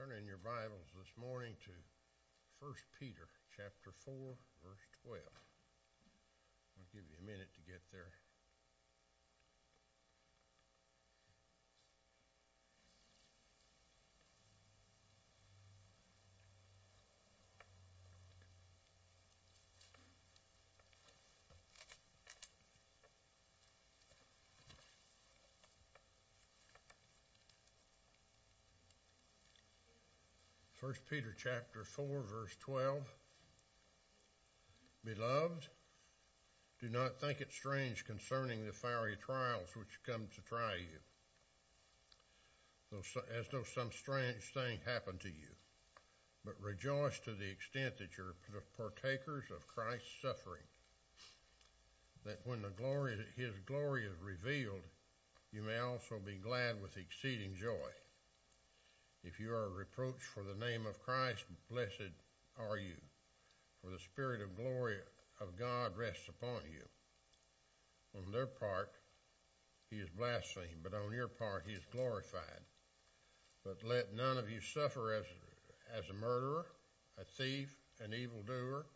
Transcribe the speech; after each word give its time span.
Turn 0.00 0.16
in 0.16 0.24
your 0.24 0.40
Bibles 0.40 0.88
this 0.96 1.12
morning 1.20 1.52
to 1.68 1.76
1 2.64 2.72
Peter 2.96 3.28
chapter 3.52 3.92
4, 4.08 4.32
verse 4.64 4.86
12. 5.04 5.20
I'll 5.20 6.88
give 6.88 7.04
you 7.04 7.20
a 7.20 7.28
minute 7.28 7.52
to 7.52 7.60
get 7.68 7.84
there. 7.92 8.08
First 30.80 31.06
Peter 31.10 31.34
chapter 31.36 31.84
4 31.84 32.22
verse 32.22 32.56
12. 32.60 33.02
Beloved, 35.04 35.68
do 36.80 36.88
not 36.88 37.20
think 37.20 37.42
it 37.42 37.52
strange 37.52 38.06
concerning 38.06 38.64
the 38.64 38.72
fiery 38.72 39.18
trials 39.22 39.76
which 39.76 40.02
come 40.06 40.26
to 40.34 40.40
try 40.40 40.76
you, 40.76 40.98
as 43.38 43.46
though 43.52 43.62
some 43.62 43.92
strange 43.92 44.42
thing 44.54 44.78
happened 44.86 45.20
to 45.20 45.28
you. 45.28 45.52
But 46.46 46.58
rejoice 46.62 47.18
to 47.20 47.32
the 47.32 47.50
extent 47.50 47.98
that 47.98 48.16
you're 48.16 48.36
partakers 48.78 49.50
of 49.54 49.68
Christ's 49.68 50.08
suffering, 50.22 50.64
that 52.24 52.40
when 52.44 52.62
the 52.62 52.70
glory, 52.70 53.18
His 53.36 53.52
glory 53.66 54.06
is 54.06 54.16
revealed, 54.22 54.86
you 55.52 55.60
may 55.60 55.76
also 55.76 56.18
be 56.24 56.38
glad 56.42 56.80
with 56.80 56.96
exceeding 56.96 57.54
joy. 57.54 57.90
If 59.22 59.38
you 59.38 59.52
are 59.52 59.68
reproached 59.68 60.22
for 60.22 60.42
the 60.42 60.54
name 60.54 60.86
of 60.86 61.02
Christ, 61.02 61.44
blessed 61.70 62.12
are 62.58 62.78
you, 62.78 62.96
for 63.82 63.90
the 63.90 63.98
Spirit 63.98 64.40
of 64.40 64.56
glory 64.56 64.96
of 65.40 65.58
God 65.58 65.96
rests 65.96 66.28
upon 66.28 66.62
you. 66.72 66.84
On 68.18 68.32
their 68.32 68.46
part, 68.46 68.90
he 69.90 69.96
is 69.96 70.08
blasphemed, 70.10 70.82
but 70.82 70.94
on 70.94 71.12
your 71.12 71.28
part, 71.28 71.64
he 71.66 71.74
is 71.74 71.84
glorified. 71.92 72.64
But 73.64 73.84
let 73.84 74.14
none 74.14 74.38
of 74.38 74.50
you 74.50 74.60
suffer 74.60 75.12
as, 75.12 75.26
as 75.94 76.08
a 76.08 76.14
murderer, 76.14 76.66
a 77.18 77.24
thief, 77.24 77.76
an 78.00 78.14
evildoer, 78.14 78.86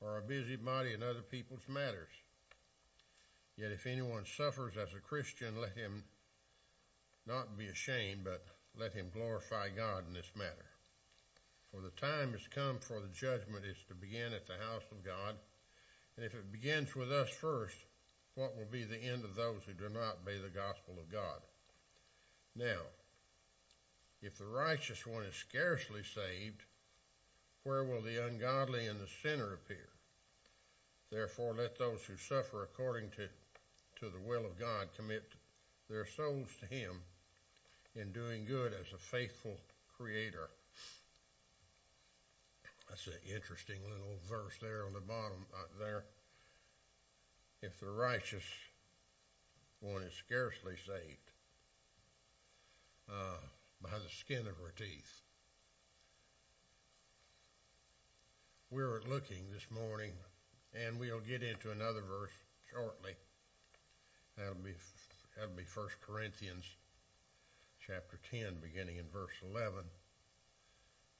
or 0.00 0.18
a 0.18 0.22
busybody 0.22 0.94
in 0.94 1.02
other 1.02 1.22
people's 1.22 1.68
matters. 1.68 2.08
Yet 3.56 3.70
if 3.70 3.86
anyone 3.86 4.24
suffers 4.24 4.74
as 4.76 4.94
a 4.94 5.00
Christian, 5.00 5.60
let 5.60 5.76
him 5.76 6.04
not 7.26 7.58
be 7.58 7.66
ashamed, 7.66 8.24
but 8.24 8.42
let 8.78 8.92
him 8.92 9.10
glorify 9.12 9.68
God 9.68 10.06
in 10.08 10.14
this 10.14 10.30
matter. 10.36 10.66
For 11.70 11.80
the 11.80 11.90
time 11.90 12.32
has 12.32 12.46
come 12.48 12.78
for 12.78 13.00
the 13.00 13.08
judgment 13.08 13.64
is 13.64 13.76
to 13.88 13.94
begin 13.94 14.32
at 14.32 14.46
the 14.46 14.58
house 14.58 14.84
of 14.90 15.04
God. 15.04 15.36
And 16.16 16.26
if 16.26 16.34
it 16.34 16.52
begins 16.52 16.94
with 16.94 17.10
us 17.10 17.30
first, 17.30 17.76
what 18.34 18.56
will 18.56 18.66
be 18.70 18.84
the 18.84 19.02
end 19.02 19.24
of 19.24 19.34
those 19.34 19.62
who 19.66 19.72
do 19.72 19.88
not 19.88 20.18
obey 20.22 20.38
the 20.38 20.48
gospel 20.48 20.94
of 20.98 21.10
God? 21.10 21.40
Now, 22.54 22.82
if 24.22 24.38
the 24.38 24.46
righteous 24.46 25.06
one 25.06 25.24
is 25.24 25.34
scarcely 25.34 26.02
saved, 26.02 26.62
where 27.64 27.84
will 27.84 28.02
the 28.02 28.26
ungodly 28.26 28.86
and 28.86 29.00
the 29.00 29.08
sinner 29.22 29.54
appear? 29.54 29.88
Therefore, 31.10 31.54
let 31.54 31.78
those 31.78 32.04
who 32.04 32.16
suffer 32.16 32.62
according 32.62 33.10
to, 33.10 33.28
to 34.00 34.10
the 34.10 34.20
will 34.26 34.44
of 34.44 34.58
God 34.58 34.88
commit 34.96 35.32
their 35.88 36.06
souls 36.06 36.48
to 36.60 36.66
Him 36.66 37.02
in 37.94 38.12
doing 38.12 38.44
good 38.44 38.72
as 38.72 38.92
a 38.92 38.98
faithful 38.98 39.56
creator. 39.96 40.48
That's 42.88 43.06
an 43.06 43.14
interesting 43.34 43.80
little 43.84 44.18
verse 44.28 44.54
there 44.60 44.84
on 44.86 44.92
the 44.92 45.00
bottom 45.00 45.46
uh, 45.54 45.64
there. 45.78 46.04
If 47.62 47.78
the 47.80 47.90
righteous 47.90 48.44
one 49.80 50.02
is 50.02 50.12
scarcely 50.14 50.74
saved 50.86 51.30
uh, 53.10 53.40
by 53.82 53.90
the 53.90 54.10
skin 54.20 54.46
of 54.46 54.56
her 54.56 54.72
teeth. 54.76 55.22
We're 58.70 59.00
looking 59.08 59.44
this 59.52 59.66
morning, 59.70 60.12
and 60.72 60.98
we'll 60.98 61.20
get 61.20 61.42
into 61.42 61.70
another 61.70 62.00
verse 62.00 62.30
shortly. 62.72 63.12
That'll 64.38 64.54
be 64.54 64.72
that'll 65.36 65.54
be 65.54 65.64
First 65.64 65.96
Corinthians 66.00 66.64
chapter 67.86 68.18
10, 68.30 68.58
beginning 68.62 68.98
in 68.98 69.04
verse 69.12 69.34
11. 69.50 69.82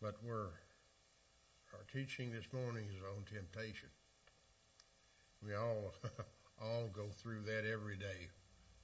But 0.01 0.15
we're, 0.23 0.47
our 1.73 1.85
teaching 1.93 2.31
this 2.31 2.47
morning 2.53 2.85
is 2.89 3.03
on 3.03 3.25
temptation. 3.25 3.89
We 5.45 5.55
all, 5.55 5.93
all 6.63 6.89
go 6.93 7.09
through 7.17 7.43
that 7.47 7.65
every 7.69 7.97
day, 7.97 8.29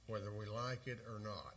whether 0.07 0.31
we 0.33 0.45
like 0.45 0.87
it 0.87 0.99
or 1.07 1.21
not. 1.23 1.55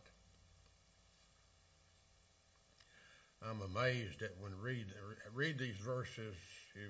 I'm 3.45 3.61
amazed 3.61 4.21
that 4.21 4.37
when 4.39 4.53
read 4.61 4.85
read 5.33 5.59
these 5.59 5.75
verses, 5.75 6.35
you, 6.73 6.83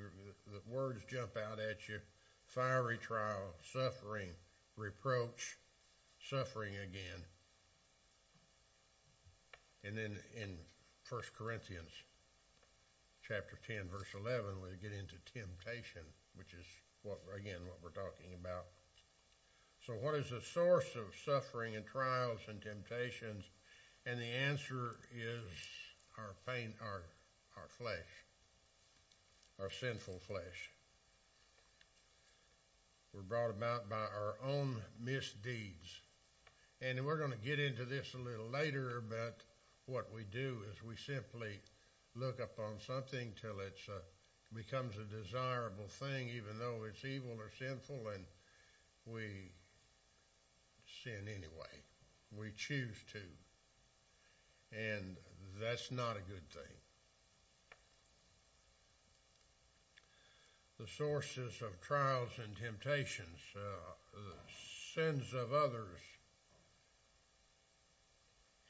the 0.46 0.62
words 0.72 1.02
jump 1.10 1.36
out 1.36 1.60
at 1.60 1.90
you: 1.90 1.98
fiery 2.46 3.00
trial, 3.00 3.56
suffering, 3.64 4.30
reproach, 4.78 5.58
suffering 6.20 6.76
again. 6.76 7.26
And 9.84 9.98
then 9.98 10.18
in 10.36 10.58
1 11.10 11.22
Corinthians 11.38 11.92
chapter 13.28 13.60
10, 13.68 13.90
verse 13.92 14.08
11, 14.16 14.62
we 14.62 14.70
get 14.82 14.98
into 14.98 15.16
temptation, 15.32 16.04
which 16.36 16.54
is 16.54 16.66
what, 17.04 17.20
again, 17.36 17.60
what 17.68 17.80
we're 17.84 17.90
talking 17.90 18.34
about. 18.40 18.66
So 19.86 19.94
what 19.94 20.16
is 20.16 20.30
the 20.30 20.42
source 20.42 20.96
of 20.96 21.14
suffering 21.26 21.76
and 21.76 21.86
trials 21.86 22.40
and 22.48 22.62
temptations? 22.62 23.44
And 24.06 24.20
the 24.20 24.26
answer 24.26 24.96
is 25.14 25.44
our 26.18 26.36
pain, 26.48 26.74
our, 26.82 27.04
our 27.58 27.68
flesh, 27.78 28.08
our 29.60 29.70
sinful 29.70 30.20
flesh. 30.26 30.72
We're 33.14 33.22
brought 33.22 33.50
about 33.50 33.90
by 33.90 33.98
our 33.98 34.36
own 34.44 34.78
misdeeds. 35.00 36.02
And 36.82 37.06
we're 37.06 37.18
going 37.18 37.32
to 37.32 37.38
get 37.38 37.60
into 37.60 37.86
this 37.86 38.14
a 38.14 38.18
little 38.18 38.50
later, 38.50 39.04
but 39.08 39.44
what 39.86 40.14
we 40.14 40.24
do 40.24 40.58
is 40.72 40.84
we 40.84 40.96
simply 40.96 41.60
look 42.16 42.40
upon 42.40 42.80
something 42.80 43.34
till 43.40 43.60
it 43.60 43.78
uh, 43.90 44.00
becomes 44.54 44.96
a 44.98 45.24
desirable 45.24 45.88
thing, 45.88 46.30
even 46.30 46.60
though 46.60 46.86
it's 46.88 47.04
evil 47.04 47.36
or 47.38 47.52
sinful, 47.58 48.08
and 48.14 48.26
we 49.06 49.52
sin 51.04 51.28
anyway. 51.28 51.82
We 52.36 52.52
choose 52.56 52.98
to. 53.12 53.20
And 54.72 55.18
that's 55.60 55.92
not 55.92 56.18
a 56.18 56.22
good 56.22 56.50
thing. 56.50 56.78
The 60.80 60.88
sources 60.88 61.62
of 61.62 61.80
trials 61.82 62.32
and 62.44 62.56
temptations, 62.58 63.40
uh, 63.56 63.94
the 64.14 64.34
sins 64.94 65.34
of 65.34 65.54
others, 65.54 66.00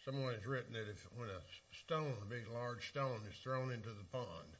Someone 0.05 0.33
has 0.33 0.45
written 0.45 0.73
that 0.73 0.89
if 0.89 1.07
when 1.15 1.29
a 1.29 1.41
stone, 1.71 2.13
a 2.21 2.25
big 2.25 2.47
large 2.53 2.89
stone, 2.89 3.21
is 3.29 3.37
thrown 3.41 3.71
into 3.71 3.89
the 3.89 4.05
pond, 4.11 4.57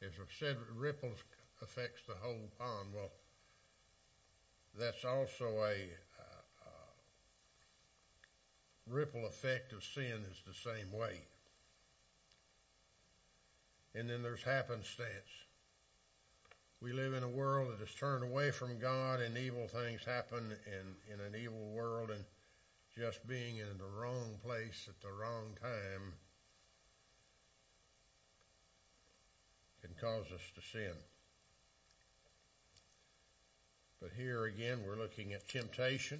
if 0.00 0.18
said 0.38 0.56
ripples 0.76 1.18
affects 1.62 2.02
the 2.06 2.14
whole 2.14 2.50
pond, 2.58 2.88
well, 2.94 3.10
that's 4.78 5.04
also 5.04 5.64
a 5.64 5.88
ripple 8.86 9.26
effect 9.26 9.72
of 9.72 9.82
sin 9.82 10.24
is 10.30 10.42
the 10.46 10.70
same 10.70 10.92
way. 10.92 11.20
And 13.94 14.08
then 14.08 14.22
there's 14.22 14.42
happenstance. 14.42 15.08
We 16.80 16.92
live 16.92 17.14
in 17.14 17.22
a 17.22 17.28
world 17.28 17.72
that 17.72 17.82
is 17.82 17.94
turned 17.94 18.24
away 18.24 18.50
from 18.50 18.78
God 18.78 19.20
and 19.20 19.36
evil 19.38 19.68
things 19.68 20.04
happen 20.04 20.52
in, 20.66 21.14
in 21.14 21.20
an 21.20 21.40
evil 21.40 21.70
world 21.74 22.10
and 22.10 22.24
just 22.96 23.26
being 23.26 23.56
in 23.56 23.78
the 23.78 24.00
wrong 24.00 24.38
place 24.44 24.86
at 24.88 25.00
the 25.00 25.12
wrong 25.12 25.56
time 25.60 26.12
can 29.80 29.90
cause 30.00 30.26
us 30.26 30.42
to 30.54 30.60
sin. 30.60 30.94
But 34.00 34.10
here 34.16 34.44
again, 34.44 34.80
we're 34.86 34.96
looking 34.96 35.32
at 35.32 35.48
temptation. 35.48 36.18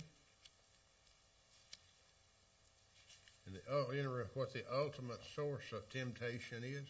And 3.46 3.56
the, 3.56 3.60
oh, 3.70 3.86
what 4.34 4.52
the 4.52 4.62
ultimate 4.72 5.20
source 5.34 5.72
of 5.72 5.88
temptation 5.90 6.64
is? 6.64 6.88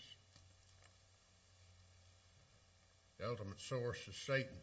The 3.19 3.29
ultimate 3.29 3.61
source 3.61 3.99
is 4.06 4.17
Satan. 4.17 4.58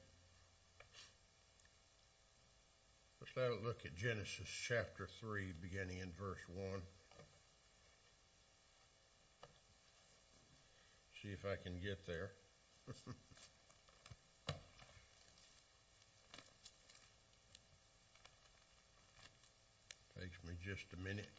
Let's 3.35 3.49
let 3.49 3.57
us 3.57 3.63
look 3.63 3.85
at 3.85 3.95
Genesis 3.95 4.47
chapter 4.67 5.07
3, 5.19 5.53
beginning 5.61 5.99
in 5.99 6.11
verse 6.17 6.39
1. 6.47 6.81
See 11.21 11.29
if 11.29 11.45
I 11.45 11.55
can 11.61 11.79
get 11.79 12.05
there. 12.07 12.31
Takes 20.19 20.37
me 20.47 20.53
just 20.63 20.85
a 20.93 20.97
minute. 21.03 21.38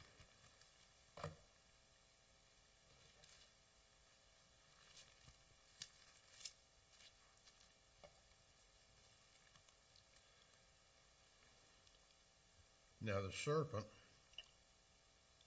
Now 13.03 13.21
the 13.23 13.33
serpent 13.33 13.87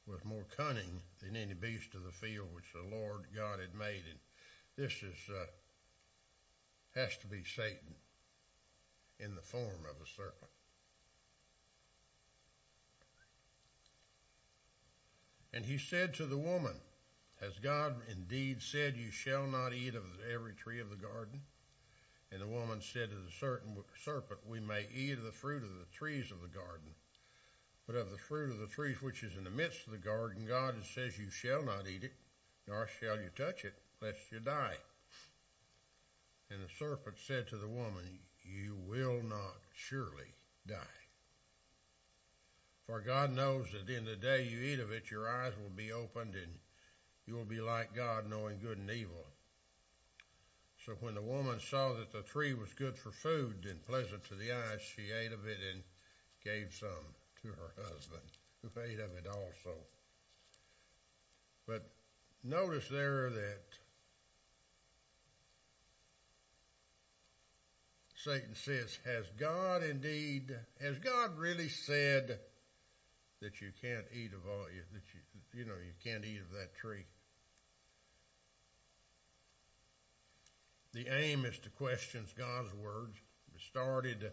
was 0.08 0.24
more 0.26 0.46
cunning 0.58 1.02
than 1.22 1.36
any 1.36 1.54
beast 1.54 1.94
of 1.96 2.04
the 2.04 2.12
field 2.12 2.48
which 2.54 2.74
the 2.74 2.96
Lord 2.96 3.26
God 3.36 3.60
had 3.60 3.76
made. 3.76 4.04
And 4.10 4.20
this 4.76 4.94
is 5.04 5.16
uh, 5.30 5.46
has 6.96 7.16
to 7.18 7.28
be 7.28 7.44
Satan 7.44 7.96
in 9.20 9.36
the 9.36 9.42
form 9.42 9.86
of 9.90 9.96
a 10.02 10.10
serpent. 10.16 10.52
And 15.54 15.64
he 15.64 15.78
said 15.78 16.16
to 16.16 16.26
the 16.26 16.38
woman, 16.38 16.74
Has 17.40 17.60
God 17.60 17.96
indeed 18.12 18.62
said, 18.62 18.98
You 18.98 19.12
shall 19.12 19.46
not 19.46 19.74
eat 19.74 19.94
of 19.94 20.04
every 20.34 20.54
tree 20.54 20.80
of 20.80 20.90
the 20.90 20.96
garden? 20.96 21.42
And 22.32 22.42
the 22.42 22.48
woman 22.48 22.82
said 22.82 23.12
to 23.12 23.16
the 23.16 23.80
serpent, 24.04 24.40
We 24.48 24.60
may 24.60 24.88
eat 24.94 25.20
of 25.20 25.24
the 25.24 25.32
fruit 25.32 25.64
of 25.64 25.70
the 25.70 25.86
trees 25.96 26.32
of 26.32 26.42
the 26.42 26.48
garden. 26.48 26.90
But 27.86 27.96
of 27.96 28.12
the 28.12 28.18
fruit 28.18 28.52
of 28.52 28.60
the 28.60 28.68
trees 28.68 29.02
which 29.02 29.24
is 29.24 29.36
in 29.36 29.44
the 29.44 29.50
midst 29.50 29.86
of 29.86 29.92
the 29.92 29.98
garden, 29.98 30.46
God 30.46 30.76
says, 30.86 31.18
You 31.18 31.30
shall 31.30 31.62
not 31.62 31.88
eat 31.88 32.06
it, 32.06 32.14
nor 32.68 32.88
shall 32.88 33.20
you 33.20 33.30
touch 33.36 33.66
it, 33.66 33.74
lest 34.02 34.32
you 34.32 34.40
die. 34.40 34.78
And 36.50 36.64
the 36.64 36.70
serpent 36.80 37.18
said 37.20 37.48
to 37.48 37.58
the 37.58 37.68
woman, 37.68 38.20
You 38.44 38.78
will 38.88 39.22
not 39.22 39.58
surely 39.74 40.34
die. 40.66 41.04
For 42.86 43.02
God 43.02 43.32
knows 43.32 43.72
that 43.72 43.90
in 43.90 44.06
the 44.06 44.16
day 44.16 44.44
you 44.44 44.60
eat 44.62 44.80
of 44.80 44.92
it, 44.92 45.12
your 45.12 45.30
eyes 45.30 45.54
will 45.62 45.70
be 45.70 45.92
opened, 45.92 46.36
and 46.36 46.60
you 47.26 47.34
will 47.34 47.46
be 47.46 47.62
like 47.62 47.96
God, 47.96 48.30
knowing 48.30 48.60
good 48.60 48.78
and 48.78 48.92
evil. 48.92 49.26
So 50.86 50.94
when 51.00 51.16
the 51.16 51.22
woman 51.22 51.60
saw 51.60 51.94
that 51.94 52.12
the 52.12 52.22
tree 52.22 52.54
was 52.54 52.74
good 52.74 52.98
for 52.98 53.12
food 53.12 53.66
and 53.70 53.86
pleasant 53.86 54.26
to 54.26 54.36
the 54.36 54.52
eyes, 54.52 54.82
she 54.82 55.12
ate 55.12 55.32
of 55.32 55.48
it 55.48 55.60
and 55.74 55.84
gave 56.44 56.74
some 56.74 57.16
to 57.44 57.50
her 57.50 57.84
husband, 57.90 58.24
who 58.62 58.81
ate 58.81 59.00
of 59.00 59.12
it 59.18 59.28
also. 59.28 59.78
But 61.68 61.84
notice 62.44 62.88
there 62.90 63.30
that 63.30 63.63
Satan 68.16 68.56
says, 68.56 68.98
Has 69.06 69.25
God 69.38 69.84
indeed, 69.84 70.56
has 70.81 70.98
God 71.00 71.38
really 71.38 71.69
said 71.69 72.40
that 73.42 73.62
you 73.62 73.72
can't 73.81 74.06
eat 74.13 74.31
of 74.34 74.50
all, 74.50 74.66
that 74.66 75.01
you, 75.13 75.60
you 75.60 75.66
know, 75.66 75.74
you 75.74 75.92
can't 76.04 76.24
eat 76.24 76.39
of 76.39 76.57
that 76.57 76.74
tree? 76.75 77.06
The 80.94 81.07
aim 81.07 81.44
is 81.44 81.57
to 81.60 81.69
question 81.69 82.25
God's 82.38 82.74
words. 82.75 83.18
It 83.54 83.62
started 83.62 84.31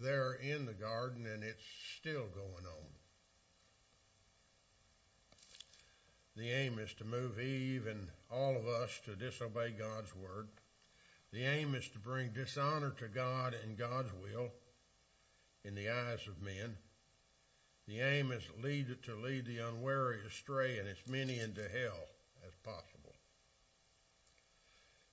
there 0.00 0.34
in 0.34 0.66
the 0.66 0.72
garden, 0.72 1.26
and 1.26 1.42
it's 1.42 1.64
still 1.98 2.26
going 2.34 2.66
on. 2.66 2.86
The 6.36 6.50
aim 6.50 6.78
is 6.80 6.92
to 6.94 7.04
move 7.04 7.38
Eve 7.38 7.86
and 7.86 8.08
all 8.30 8.56
of 8.56 8.66
us 8.66 9.00
to 9.04 9.14
disobey 9.14 9.70
God's 9.70 10.14
word. 10.16 10.48
The 11.32 11.44
aim 11.44 11.74
is 11.74 11.88
to 11.90 11.98
bring 11.98 12.30
dishonor 12.30 12.90
to 12.98 13.08
God 13.08 13.54
and 13.62 13.78
God's 13.78 14.10
will 14.20 14.50
in 15.64 15.74
the 15.74 15.90
eyes 15.90 16.26
of 16.26 16.42
men. 16.42 16.76
The 17.86 18.00
aim 18.00 18.32
is 18.32 18.42
lead, 18.62 18.96
to 19.04 19.14
lead 19.14 19.46
the 19.46 19.58
unwary 19.58 20.18
astray 20.26 20.78
and 20.78 20.88
as 20.88 21.06
many 21.08 21.38
into 21.38 21.62
hell 21.62 22.08
as 22.46 22.54
possible. 22.64 23.14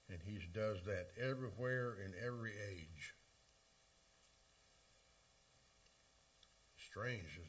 And 0.10 0.20
he 0.26 0.40
does 0.54 0.78
that 0.86 1.10
everywhere 1.20 1.98
in 2.04 2.14
every 2.26 2.54
age. 2.72 3.14
Strange. 6.92 7.40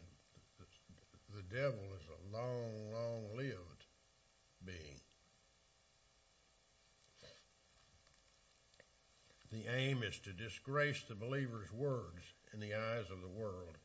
The 1.34 1.54
devil 1.54 1.80
is 1.98 2.06
a 2.08 2.36
long, 2.36 2.92
long 2.92 3.36
lived 3.36 3.86
being. 4.64 5.00
The 9.50 9.64
aim 9.74 10.02
is 10.02 10.18
to 10.20 10.32
disgrace 10.32 11.02
the 11.02 11.14
believer's 11.14 11.72
words 11.72 12.22
in 12.54 12.60
the 12.60 12.74
eyes 12.74 13.10
of 13.10 13.20
the 13.20 13.28
world, 13.28 13.76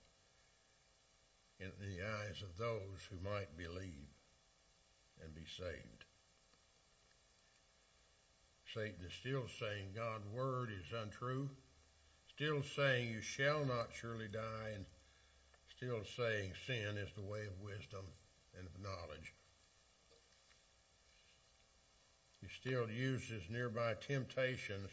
in 1.59 1.71
the 1.79 2.05
eyes 2.05 2.41
of 2.41 2.57
those 2.57 3.01
who 3.09 3.17
might 3.27 3.57
believe 3.57 4.13
and 5.23 5.33
be 5.33 5.45
saved. 5.57 6.05
Satan 8.73 9.05
is 9.05 9.13
still 9.13 9.45
saying 9.59 9.87
God's 9.95 10.27
word 10.27 10.69
is 10.69 10.93
untrue, 11.01 11.49
still 12.29 12.61
saying 12.75 13.09
you 13.09 13.21
shall 13.21 13.65
not 13.65 13.89
surely 13.93 14.27
die, 14.27 14.71
and 14.75 14.85
still 15.77 16.01
saying 16.15 16.51
sin 16.65 16.97
is 16.97 17.09
the 17.15 17.21
way 17.21 17.41
of 17.45 17.61
wisdom 17.61 18.05
and 18.57 18.67
of 18.67 18.81
knowledge. 18.81 19.33
He 22.41 22.47
still 22.47 22.89
uses 22.89 23.43
nearby 23.49 23.93
temptations 23.99 24.89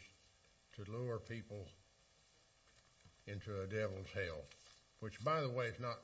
to 0.75 0.91
lure 0.91 1.19
people 1.19 1.67
into 3.27 3.61
a 3.61 3.65
devil's 3.65 4.11
hell, 4.13 4.43
which, 4.99 5.23
by 5.23 5.41
the 5.41 5.49
way, 5.49 5.67
is 5.67 5.79
not 5.79 5.97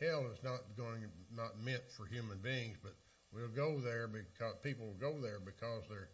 hell 0.00 0.24
is 0.32 0.42
not 0.42 0.60
going 0.76 1.04
not 1.34 1.60
meant 1.62 1.82
for 1.88 2.06
human 2.06 2.38
beings, 2.38 2.76
but 2.82 2.92
we'll 3.32 3.48
go 3.48 3.78
there 3.80 4.08
because 4.08 4.54
people 4.62 4.86
will 4.86 4.94
go 4.94 5.20
there 5.20 5.38
because 5.40 5.82
they're 5.88 6.08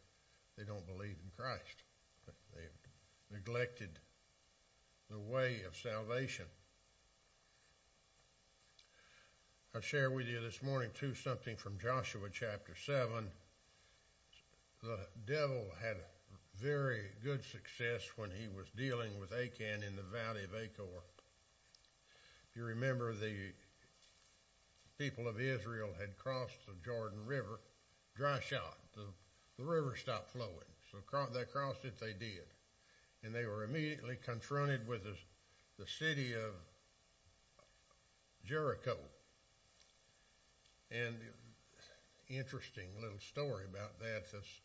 they 0.56 0.64
don't 0.64 0.86
believe 0.86 1.16
in 1.22 1.30
Christ. 1.36 1.82
They've 2.54 2.64
neglected 3.30 3.90
the 5.10 5.18
way 5.18 5.62
of 5.66 5.76
salvation. 5.76 6.46
I'll 9.76 9.82
share 9.82 10.10
with 10.10 10.26
you 10.26 10.40
this 10.40 10.62
morning, 10.62 10.88
too, 10.98 11.12
something 11.12 11.54
from 11.54 11.78
Joshua 11.78 12.30
chapter 12.32 12.74
7. 12.86 13.28
The 14.82 15.00
devil 15.26 15.66
had 15.78 15.96
very 16.58 17.02
good 17.22 17.44
success 17.44 18.00
when 18.16 18.30
he 18.30 18.48
was 18.48 18.68
dealing 18.74 19.20
with 19.20 19.34
Achan 19.34 19.82
in 19.82 19.94
the 19.94 20.02
valley 20.02 20.44
of 20.44 20.54
Achor. 20.54 21.02
If 22.48 22.56
you 22.56 22.64
remember, 22.64 23.12
the 23.12 23.52
people 24.96 25.28
of 25.28 25.42
Israel 25.42 25.90
had 26.00 26.16
crossed 26.16 26.64
the 26.66 26.72
Jordan 26.82 27.26
River, 27.26 27.60
dry 28.16 28.40
shot. 28.40 28.78
The, 28.94 29.04
the 29.58 29.64
river 29.66 29.94
stopped 29.94 30.30
flowing. 30.30 30.72
So 30.90 30.96
they 31.34 31.44
crossed 31.44 31.84
it, 31.84 32.00
they 32.00 32.14
did. 32.14 32.48
And 33.22 33.34
they 33.34 33.44
were 33.44 33.64
immediately 33.64 34.16
confronted 34.24 34.88
with 34.88 35.04
the, 35.04 35.16
the 35.78 35.86
city 35.86 36.32
of 36.32 36.54
Jericho. 38.42 38.96
And 40.90 41.16
interesting 42.28 42.88
little 43.00 43.18
story 43.18 43.64
about 43.64 43.98
that. 44.00 44.30
That's 44.32 44.60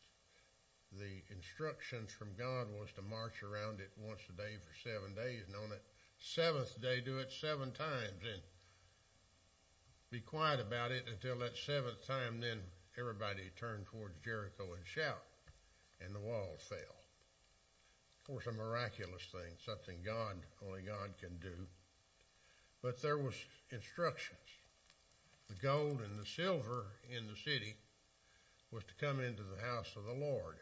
the 0.92 1.24
instructions 1.34 2.12
from 2.12 2.36
God 2.38 2.68
was 2.78 2.92
to 2.96 3.02
march 3.02 3.44
around 3.44 3.80
it 3.80 3.92
once 3.98 4.22
a 4.30 4.34
day 4.34 4.58
for 4.60 4.90
seven 4.90 5.16
days, 5.16 5.44
and 5.48 5.56
on 5.56 5.70
that 5.70 5.84
seventh 6.20 6.80
day, 6.82 7.02
do 7.02 7.20
it 7.20 7.32
seven 7.32 7.72
times, 7.72 8.22
and 8.22 8.42
be 10.12 10.20
quiet 10.20 10.60
about 10.60 10.92
it 10.92 11.08
until 11.10 11.40
that 11.40 11.58
seventh 11.58 12.06
time. 12.06 12.42
Then 12.42 12.60
everybody 13.00 13.50
turned 13.58 13.86
towards 13.86 14.16
Jericho 14.24 14.74
and 14.76 14.86
shout, 14.86 15.24
and 16.04 16.14
the 16.14 16.20
wall 16.20 16.58
fell. 16.60 17.00
Of 18.20 18.28
course, 18.28 18.48
a 18.48 18.52
miraculous 18.52 19.24
thing, 19.32 19.56
something 19.66 19.98
God 20.06 20.36
only 20.68 20.82
God 20.82 21.18
can 21.20 21.38
do. 21.42 21.68
But 22.82 23.02
there 23.02 23.18
was 23.18 23.36
instructions 23.72 24.61
the 25.52 25.68
gold 25.68 26.00
and 26.02 26.18
the 26.20 26.26
silver 26.26 26.86
in 27.10 27.28
the 27.28 27.36
city 27.36 27.76
was 28.72 28.84
to 28.84 29.06
come 29.06 29.20
into 29.20 29.44
the 29.44 29.62
house 29.62 29.90
of 29.98 30.06
the 30.06 30.14
Lord. 30.14 30.58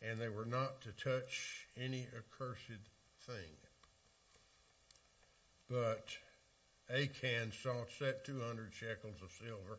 And 0.00 0.20
they 0.20 0.28
were 0.28 0.46
not 0.46 0.80
to 0.82 0.92
touch 0.92 1.68
any 1.76 2.06
accursed 2.16 2.88
thing. 3.26 3.56
But 5.68 6.08
Achan 6.90 7.52
sought 7.62 7.88
set 7.98 8.24
200 8.24 8.72
shekels 8.72 9.22
of 9.22 9.30
silver, 9.30 9.78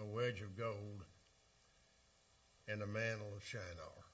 a 0.00 0.04
wedge 0.04 0.40
of 0.40 0.56
gold, 0.56 1.04
and 2.66 2.82
a 2.82 2.86
mantle 2.86 3.34
of 3.36 3.44
Shinar. 3.44 4.04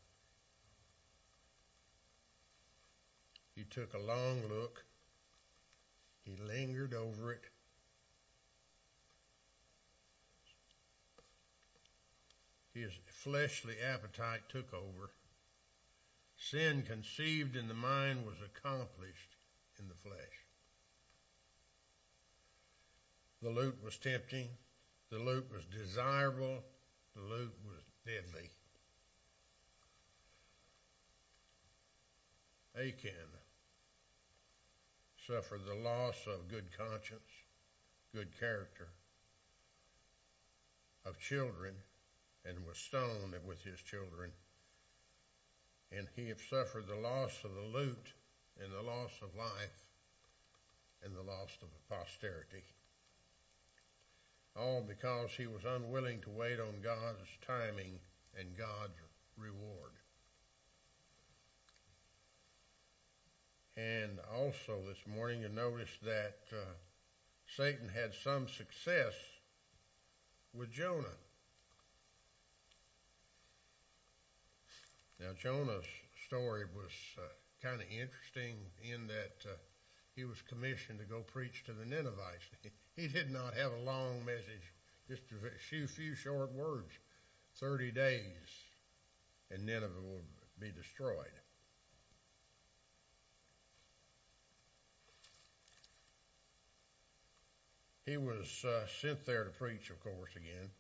He 3.55 3.65
took 3.65 3.95
a 3.95 3.99
long 3.99 4.43
look. 4.49 4.85
He 6.25 6.37
lingered 6.37 6.93
over 6.93 7.33
it 7.33 7.45
his 12.75 12.93
fleshly 13.07 13.77
appetite 13.81 14.43
took 14.49 14.75
over. 14.75 15.11
Sin 16.37 16.83
conceived 16.83 17.57
in 17.57 17.69
the 17.69 17.75
mind 17.75 18.27
was 18.27 18.37
accomplished 18.45 19.37
in 19.79 19.89
the 19.89 19.95
flesh. 19.95 20.45
The 23.41 23.51
loot 23.51 23.77
was 23.83 23.97
tempting. 23.97 24.49
The 25.11 25.19
loot 25.19 25.47
was 25.53 25.65
desirable. 25.67 26.65
The 27.15 27.23
loot 27.23 27.53
was 27.65 27.83
deadly. 28.05 28.51
Achan 32.77 33.31
suffered 35.27 35.65
the 35.65 35.75
loss 35.75 36.27
of 36.27 36.49
good 36.49 36.77
conscience, 36.77 37.31
good 38.13 38.29
character, 38.39 38.89
of 41.07 41.19
children, 41.19 41.75
and 42.45 42.67
was 42.67 42.79
stoned 42.79 43.35
with 43.47 43.63
his 43.63 43.81
children. 43.81 44.31
And 45.91 46.07
he 46.17 46.29
have 46.29 46.41
suffered 46.51 46.87
the 46.87 46.97
loss 46.97 47.45
of 47.45 47.55
the 47.55 47.79
loot, 47.79 48.13
and 48.63 48.73
the 48.73 48.83
loss 48.83 49.13
of 49.23 49.35
life, 49.37 49.85
and 51.05 51.15
the 51.15 51.23
loss 51.23 51.57
of 51.63 51.69
posterity. 51.89 52.65
All 54.57 54.85
because 54.87 55.31
he 55.37 55.47
was 55.47 55.65
unwilling 55.65 56.21
to 56.21 56.31
wait 56.31 56.61
on 56.61 56.81
God's 56.83 57.29
timing 57.47 57.99
and 58.39 58.57
God's 58.57 58.99
reward. 59.37 59.93
And 63.77 64.19
also 64.33 64.79
this 64.87 65.03
morning 65.13 65.43
you 65.43 65.49
notice 65.49 65.91
that 66.05 66.39
uh, 66.53 66.75
Satan 67.57 67.89
had 67.89 68.15
some 68.15 68.47
success 68.49 69.15
with 70.53 70.71
Jonah. 70.71 71.19
Now 75.21 75.33
Jonah's 75.41 75.87
story 76.27 76.65
was 76.75 76.93
uh, 77.19 77.23
kind 77.63 77.81
of 77.81 77.87
interesting 77.89 78.57
in 78.83 79.07
that 79.07 79.49
uh, 79.49 79.57
he 80.17 80.25
was 80.25 80.43
commissioned 80.49 80.99
to 80.99 81.05
go 81.05 81.21
preach 81.21 81.65
to 81.65 81.73
the 81.73 81.85
Ninevites. 81.85 82.45
he 82.97 83.09
did 83.09 83.31
not 83.31 83.55
have 83.55 83.73
a 83.73 83.85
long 83.85 84.25
message, 84.25 84.73
just 85.09 85.23
a 85.33 85.59
few, 85.59 85.87
few 85.87 86.15
short 86.15 86.53
words. 86.53 86.93
30 87.61 87.93
days 87.93 88.65
and 89.51 89.67
Nineveh 89.67 90.01
would 90.03 90.25
be 90.59 90.71
destroyed. 90.73 91.27
He 98.05 98.17
was 98.19 98.65
uh, 98.65 98.87
sent 99.01 99.25
there 99.25 99.45
to 99.45 99.51
preach, 99.51 99.89
of 99.91 100.01
course, 100.01 100.31
again. 100.37 100.71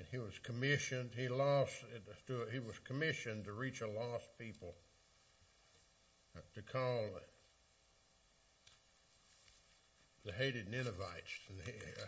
And 0.00 0.08
he 0.10 0.16
was 0.16 0.38
commissioned, 0.38 1.10
he 1.14 1.28
lost, 1.28 1.84
he 2.50 2.58
was 2.58 2.78
commissioned 2.84 3.44
to 3.44 3.52
reach 3.52 3.82
a 3.82 3.86
lost 3.86 4.30
people, 4.38 4.74
to 6.54 6.62
call 6.62 7.04
the 10.24 10.32
hated 10.32 10.70
Ninevites, 10.70 11.40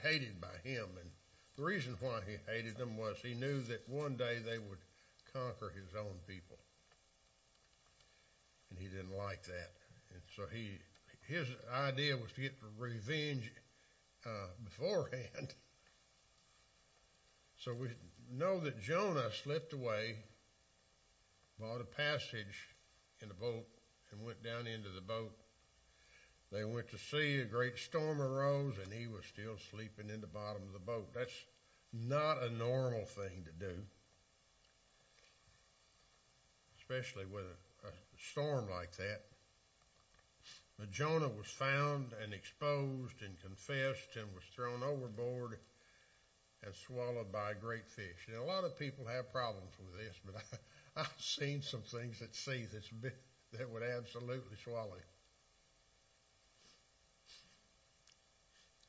hated 0.02 0.40
by 0.40 0.56
him. 0.64 0.86
And 0.98 1.10
the 1.54 1.64
reason 1.64 1.98
why 2.00 2.20
he 2.26 2.36
hated 2.50 2.78
them 2.78 2.96
was 2.96 3.18
he 3.22 3.34
knew 3.34 3.60
that 3.64 3.86
one 3.86 4.16
day 4.16 4.38
they 4.38 4.56
would 4.56 4.78
conquer 5.34 5.70
his 5.76 5.94
own 5.94 6.14
people. 6.26 6.56
And 8.70 8.78
he 8.78 8.86
didn't 8.86 9.14
like 9.18 9.42
that. 9.42 9.72
And 10.14 10.22
so 10.34 10.44
he 10.50 10.78
his 11.28 11.46
idea 11.70 12.16
was 12.16 12.32
to 12.32 12.40
get 12.40 12.54
revenge 12.78 13.52
uh, 14.24 14.48
beforehand. 14.64 15.52
So 17.64 17.72
we 17.72 17.90
know 18.28 18.58
that 18.58 18.82
Jonah 18.82 19.30
slipped 19.44 19.72
away, 19.72 20.16
bought 21.60 21.80
a 21.80 21.84
passage 21.84 22.66
in 23.20 23.30
a 23.30 23.34
boat, 23.34 23.66
and 24.10 24.24
went 24.24 24.42
down 24.42 24.66
into 24.66 24.88
the 24.88 25.00
boat. 25.00 25.32
They 26.50 26.64
went 26.64 26.88
to 26.88 26.98
sea, 26.98 27.38
a 27.38 27.44
great 27.44 27.78
storm 27.78 28.20
arose, 28.20 28.74
and 28.82 28.92
he 28.92 29.06
was 29.06 29.24
still 29.26 29.54
sleeping 29.70 30.10
in 30.10 30.20
the 30.20 30.26
bottom 30.26 30.62
of 30.62 30.72
the 30.72 30.80
boat. 30.80 31.14
That's 31.14 31.44
not 31.92 32.42
a 32.42 32.50
normal 32.50 33.04
thing 33.04 33.44
to 33.44 33.64
do, 33.64 33.74
especially 36.80 37.26
with 37.26 37.44
a, 37.44 37.86
a 37.86 37.92
storm 38.32 38.68
like 38.70 38.96
that. 38.96 39.20
But 40.80 40.90
Jonah 40.90 41.28
was 41.28 41.46
found 41.46 42.10
and 42.24 42.34
exposed 42.34 43.22
and 43.22 43.40
confessed 43.40 44.16
and 44.16 44.34
was 44.34 44.42
thrown 44.52 44.82
overboard 44.82 45.58
and 46.64 46.74
swallowed 46.74 47.32
by 47.32 47.50
a 47.50 47.54
great 47.54 47.88
fish. 47.88 48.26
And 48.28 48.36
a 48.36 48.42
lot 48.42 48.64
of 48.64 48.76
people 48.78 49.06
have 49.06 49.32
problems 49.32 49.72
with 49.78 49.98
this, 49.98 50.16
but 50.24 50.36
I, 50.96 51.00
I've 51.02 51.20
seen 51.20 51.62
some 51.62 51.82
things 51.82 52.22
at 52.22 52.34
sea 52.34 52.66
that's 52.72 52.88
been, 52.88 53.12
that 53.52 53.68
would 53.68 53.82
absolutely 53.82 54.56
swallow 54.62 54.94
him. 54.94 55.02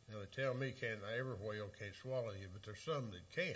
Now 0.10 0.20
they 0.20 0.44
tell 0.44 0.54
me 0.54 0.74
can't 0.80 1.00
every 1.18 1.36
whale 1.36 1.72
can't 1.80 1.96
swallow 1.96 2.32
you, 2.32 2.48
but 2.52 2.64
there's 2.64 2.80
some 2.80 3.10
that 3.12 3.30
can. 3.34 3.56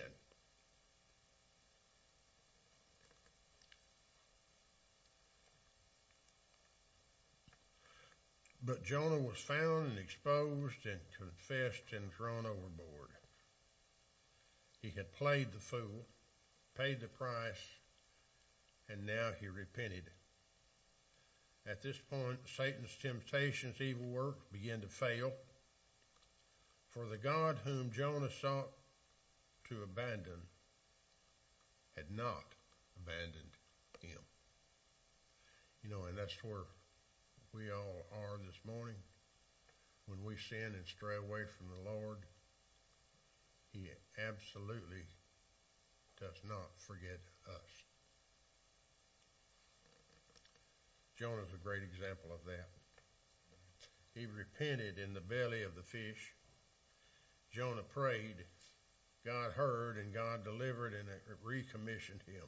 But 8.64 8.84
Jonah 8.84 9.20
was 9.20 9.38
found 9.38 9.88
and 9.92 10.00
exposed 10.00 10.86
and 10.86 11.00
confessed 11.18 11.94
and 11.94 12.12
thrown 12.12 12.46
overboard. 12.46 13.17
He 14.88 14.94
had 14.96 15.12
played 15.12 15.52
the 15.52 15.60
fool, 15.60 16.06
paid 16.78 17.02
the 17.02 17.08
price, 17.08 17.60
and 18.88 19.06
now 19.06 19.32
he 19.38 19.50
repented. 19.50 20.10
At 21.70 21.82
this 21.82 21.98
point, 22.10 22.40
Satan's 22.56 22.96
temptations, 23.02 23.82
evil 23.82 24.06
works 24.06 24.46
began 24.50 24.80
to 24.80 24.88
fail. 24.88 25.34
For 26.92 27.06
the 27.06 27.18
God 27.18 27.58
whom 27.66 27.92
Jonah 27.92 28.30
sought 28.32 28.70
to 29.68 29.84
abandon 29.84 30.40
had 31.98 32.10
not 32.10 32.46
abandoned 32.96 33.58
him. 34.00 34.22
You 35.84 35.90
know, 35.90 36.06
and 36.06 36.18
that's 36.18 36.42
where 36.46 36.64
we 37.54 37.72
all 37.72 38.06
are 38.14 38.38
this 38.46 38.60
morning, 38.66 38.96
when 40.06 40.24
we 40.24 40.38
sin 40.38 40.76
and 40.76 40.88
stray 40.88 41.18
away 41.18 41.42
from 41.58 41.68
the 41.68 41.92
Lord, 41.92 42.20
He 43.72 43.90
absolutely 44.18 45.06
does 46.20 46.42
not 46.48 46.72
forget 46.78 47.20
us. 47.48 47.84
Jonah 51.18 51.42
is 51.42 51.54
a 51.54 51.64
great 51.64 51.84
example 51.84 52.32
of 52.32 52.46
that. 52.46 52.70
He 54.14 54.26
repented 54.26 54.98
in 54.98 55.14
the 55.14 55.22
belly 55.22 55.64
of 55.64 55.76
the 55.76 55.84
fish. 55.84 56.34
Jonah 57.52 57.84
prayed. 57.84 58.46
God 59.26 59.52
heard 59.52 59.98
and 59.98 60.14
God 60.14 60.44
delivered 60.44 60.94
and 60.94 61.08
recommissioned 61.44 62.22
him. 62.26 62.48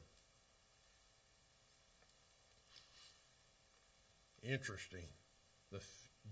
interesting. 4.42 5.06
The 5.70 5.80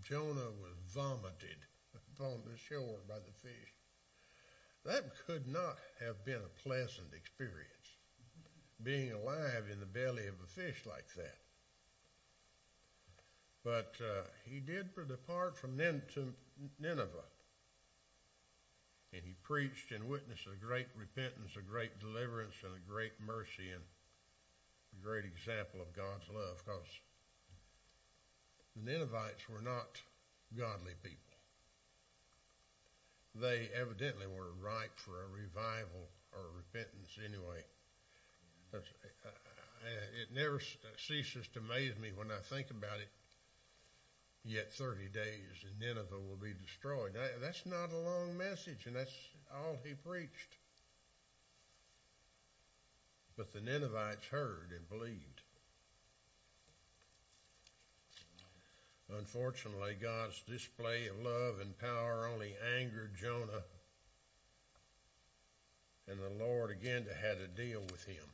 Jonah 0.02 0.52
was 0.61 0.76
vomited 0.92 1.59
upon 1.95 2.42
the 2.45 2.57
shore 2.57 2.99
by 3.09 3.16
the 3.16 3.33
fish. 3.42 3.78
That 4.88 5.04
could 5.26 5.47
not 5.47 5.76
have 6.00 6.25
been 6.25 6.40
a 6.40 6.62
pleasant 6.62 7.12
experience, 7.14 7.92
being 8.83 9.12
alive 9.12 9.64
in 9.71 9.80
the 9.80 9.87
belly 9.87 10.26
of 10.26 10.37
a 10.42 10.47
fish 10.47 10.80
like 10.87 11.12
that. 11.14 11.37
But 13.62 13.97
uh, 14.00 14.23
he 14.49 14.61
did 14.61 14.95
depart 15.07 15.59
from 15.59 15.76
Nin- 15.76 16.00
to 16.14 16.33
Nineveh, 16.80 17.28
and 19.12 19.23
he 19.23 19.35
preached 19.42 19.92
and 19.92 20.09
witnessed 20.09 20.47
a 20.47 20.57
great 20.57 20.88
repentance, 20.97 21.50
a 21.59 21.61
great 21.61 22.00
deliverance, 22.00 22.54
and 22.64 22.73
a 22.75 22.90
great 22.90 23.12
mercy, 23.21 23.71
and 23.75 23.85
a 24.99 25.04
great 25.04 25.26
example 25.26 25.83
of 25.83 25.95
God's 25.95 26.30
love, 26.35 26.62
because 26.64 26.88
the 28.75 28.90
Ninevites 28.90 29.50
were 29.50 29.61
not 29.61 30.00
godly 30.57 30.95
people. 31.02 31.28
They 33.35 33.69
evidently 33.75 34.27
were 34.27 34.53
ripe 34.61 34.97
for 34.97 35.23
a 35.23 35.29
revival 35.29 36.09
or 36.33 36.41
repentance 36.57 37.19
anyway. 37.25 37.63
Uh, 38.75 38.79
it 40.21 40.35
never 40.35 40.61
ceases 40.97 41.47
to 41.55 41.61
amaze 41.61 41.97
me 41.99 42.11
when 42.15 42.31
I 42.31 42.41
think 42.41 42.71
about 42.71 42.99
it. 43.01 43.09
Yet 44.45 44.73
30 44.73 45.09
days 45.09 45.65
and 45.65 45.79
Nineveh 45.79 46.19
will 46.19 46.39
be 46.41 46.55
destroyed. 46.55 47.13
That's 47.41 47.67
not 47.67 47.93
a 47.93 47.99
long 47.99 48.37
message, 48.37 48.87
and 48.87 48.97
that's 48.97 49.15
all 49.53 49.79
he 49.85 49.95
preached. 49.95 50.57
But 53.37 53.53
the 53.53 53.61
Ninevites 53.61 54.27
heard 54.27 54.73
and 54.75 54.89
believed. 54.89 55.38
Unfortunately, 59.17 59.97
God's 60.00 60.43
display 60.43 61.09
of 61.09 61.19
love 61.25 61.61
and 61.61 61.79
power 61.79 62.29
only 62.33 62.55
angered 62.77 63.17
Jonah 63.17 63.62
and 66.11 66.19
the 66.19 66.45
Lord 66.45 66.71
again 66.71 67.05
had 67.21 67.38
to 67.38 67.47
deal 67.47 67.83
with 67.91 68.05
him. 68.05 68.25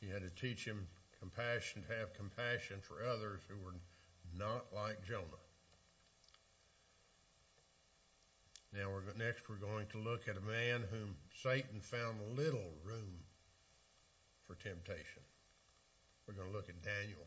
He 0.00 0.08
had 0.08 0.22
to 0.22 0.30
teach 0.30 0.64
him 0.64 0.86
compassion, 1.20 1.84
to 1.88 1.94
have 1.94 2.14
compassion 2.14 2.78
for 2.80 3.04
others 3.04 3.40
who 3.48 3.56
were 3.64 3.74
not 4.36 4.64
like 4.74 5.04
Jonah. 5.06 5.22
Now, 8.74 8.88
we're, 8.90 9.02
next, 9.22 9.48
we're 9.50 9.56
going 9.56 9.86
to 9.88 9.98
look 9.98 10.28
at 10.28 10.36
a 10.36 10.40
man 10.40 10.84
whom 10.90 11.14
Satan 11.42 11.80
found 11.80 12.16
little 12.36 12.72
room 12.82 13.20
for 14.46 14.54
temptation. 14.56 15.22
We're 16.26 16.34
going 16.34 16.48
to 16.50 16.56
look 16.56 16.68
at 16.68 16.80
Daniel. 16.82 17.26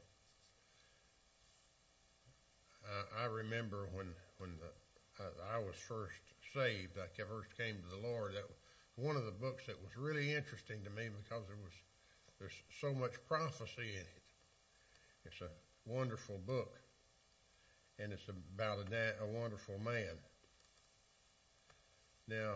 Uh, 2.85 3.23
I 3.23 3.25
remember 3.25 3.89
when 3.93 4.13
when 4.37 4.51
the, 4.61 4.69
I, 5.23 5.57
I 5.57 5.59
was 5.59 5.75
first 5.75 6.21
saved, 6.53 6.97
I 6.99 7.07
first 7.23 7.49
came 7.57 7.75
to 7.75 7.89
the 7.89 8.07
Lord. 8.07 8.33
That 8.35 8.45
one 8.95 9.15
of 9.15 9.25
the 9.25 9.31
books 9.31 9.65
that 9.65 9.75
was 9.81 9.97
really 9.97 10.33
interesting 10.33 10.83
to 10.83 10.89
me 10.89 11.09
because 11.09 11.43
there 11.47 11.57
was 11.57 11.73
there's 12.39 12.55
so 12.79 12.93
much 12.93 13.13
prophecy 13.27 13.95
in 13.95 14.05
it. 14.05 14.23
It's 15.25 15.41
a 15.41 15.49
wonderful 15.85 16.39
book, 16.45 16.77
and 17.97 18.13
it's 18.13 18.27
about 18.29 18.79
a, 18.91 19.23
a 19.23 19.27
wonderful 19.27 19.79
man. 19.79 20.15
Now, 22.27 22.53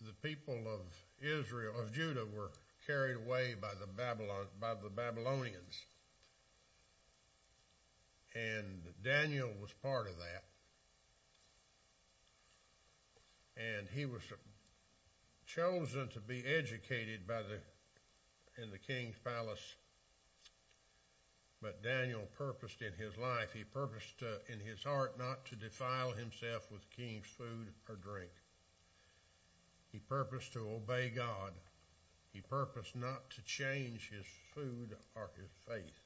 the 0.00 0.28
people 0.28 0.58
of 0.66 0.80
Israel, 1.20 1.74
of 1.78 1.92
Judah, 1.92 2.24
were 2.24 2.50
carried 2.86 3.16
away 3.16 3.54
by 3.60 3.72
the 3.80 3.86
Babylon, 3.86 4.46
by 4.60 4.74
the 4.74 4.88
Babylonians, 4.88 5.86
and 8.34 8.82
Daniel 9.02 9.50
was 9.60 9.70
part 9.82 10.06
of 10.06 10.16
that. 10.18 10.44
And 13.56 13.88
he 13.92 14.04
was 14.06 14.22
chosen 15.46 16.08
to 16.08 16.20
be 16.20 16.44
educated 16.46 17.26
by 17.26 17.42
the 17.42 17.58
in 18.62 18.70
the 18.70 18.78
king's 18.78 19.16
palace. 19.24 19.76
But 21.60 21.82
Daniel 21.82 22.22
purposed 22.36 22.82
in 22.82 22.92
his 22.92 23.16
life, 23.18 23.52
he 23.52 23.64
purposed 23.64 24.22
uh, 24.22 24.52
in 24.52 24.60
his 24.60 24.82
heart 24.82 25.18
not 25.18 25.44
to 25.46 25.56
defile 25.56 26.12
himself 26.12 26.70
with 26.70 26.88
king's 26.90 27.26
food 27.26 27.68
or 27.88 27.96
drink. 27.96 28.30
He 29.92 29.98
purposed 29.98 30.52
to 30.52 30.68
obey 30.70 31.10
God. 31.10 31.52
He 32.32 32.40
purposed 32.40 32.94
not 32.94 33.30
to 33.30 33.42
change 33.42 34.10
his 34.10 34.26
food 34.54 34.96
or 35.14 35.30
his 35.36 35.50
faith. 35.66 36.00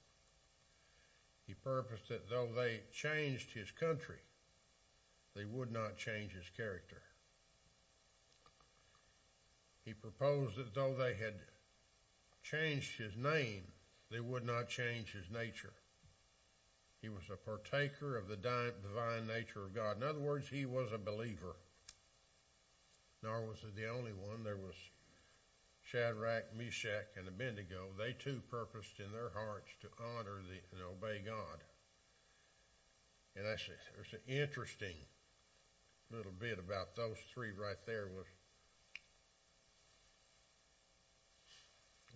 He 1.46 1.54
purposed 1.54 2.08
that 2.08 2.30
though 2.30 2.48
they 2.54 2.82
changed 2.92 3.52
his 3.52 3.70
country, 3.70 4.20
they 5.34 5.44
would 5.44 5.72
not 5.72 5.96
change 5.96 6.32
his 6.32 6.48
character. 6.56 7.02
He 9.84 9.92
proposed 9.94 10.56
that 10.56 10.74
though 10.74 10.94
they 10.94 11.14
had 11.14 11.34
changed 12.42 12.96
his 12.96 13.16
name, 13.16 13.64
they 14.10 14.20
would 14.20 14.44
not 14.44 14.68
change 14.68 15.12
his 15.12 15.28
nature. 15.30 15.72
He 17.00 17.08
was 17.08 17.24
a 17.32 17.36
partaker 17.36 18.16
of 18.16 18.28
the 18.28 18.36
divine 18.36 19.26
nature 19.26 19.64
of 19.64 19.74
God. 19.74 19.96
In 19.96 20.04
other 20.04 20.20
words, 20.20 20.48
he 20.48 20.66
was 20.66 20.92
a 20.92 20.98
believer. 20.98 21.56
Nor 23.22 23.42
was 23.46 23.58
it 23.62 23.76
the 23.76 23.88
only 23.88 24.12
one. 24.12 24.42
There 24.42 24.56
was 24.56 24.74
Shadrach, 25.82 26.54
Meshach, 26.56 27.06
and 27.16 27.28
Abednego. 27.28 27.88
They 27.98 28.12
too 28.12 28.40
purposed 28.50 28.98
in 28.98 29.12
their 29.12 29.30
hearts 29.30 29.70
to 29.82 29.88
honor 30.02 30.38
and 30.38 30.80
obey 30.82 31.22
God. 31.24 31.62
And 33.36 33.46
that's 33.46 33.68
an 34.12 34.18
interesting 34.26 34.96
little 36.10 36.32
bit 36.32 36.58
about 36.58 36.94
those 36.94 37.16
three 37.32 37.52
right 37.52 37.80
there 37.86 38.08
was 38.14 38.26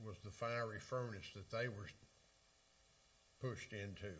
was 0.04 0.16
the 0.24 0.30
fiery 0.30 0.78
furnace 0.78 1.26
that 1.34 1.50
they 1.50 1.68
were 1.68 1.88
pushed 3.40 3.72
into. 3.72 4.12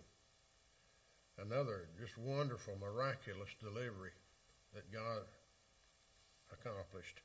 Another 1.39 1.89
just 2.01 2.17
wonderful, 2.17 2.75
miraculous 2.81 3.51
delivery 3.61 4.11
that 4.75 4.91
God 4.91 5.23
accomplished. 6.53 7.21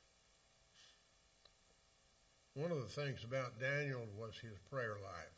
One 2.54 2.70
of 2.70 2.82
the 2.82 3.00
things 3.00 3.24
about 3.24 3.58
Daniel 3.58 4.06
was 4.18 4.34
his 4.40 4.58
prayer 4.70 4.96
life. 5.02 5.36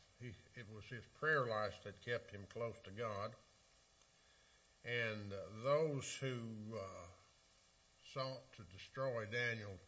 It 0.57 0.67
was 0.75 0.85
his 0.89 1.05
prayer 1.21 1.47
life 1.47 1.75
that 1.85 2.05
kept 2.05 2.31
him 2.31 2.47
close 2.53 2.77
to 2.85 2.91
God. 2.91 3.33
And 4.85 5.33
uh, 5.33 5.37
those 5.63 6.17
who 6.21 6.39
uh, 6.75 7.07
sought 8.13 8.53
to 8.57 8.63
destroy 8.77 9.25
Daniel 9.31 9.79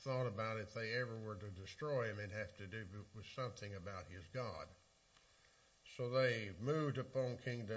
thought 0.00 0.26
about 0.26 0.58
if 0.58 0.72
they 0.72 0.94
ever 0.94 1.18
were 1.18 1.36
to 1.36 1.50
destroy 1.60 2.04
him, 2.04 2.18
it'd 2.18 2.32
have 2.32 2.56
to 2.58 2.66
do 2.66 2.84
with 3.14 3.26
something 3.34 3.74
about 3.74 4.04
his 4.08 4.24
God. 4.32 4.66
So 5.96 6.08
they 6.08 6.50
moved 6.60 6.98
upon 6.98 7.38
King 7.44 7.68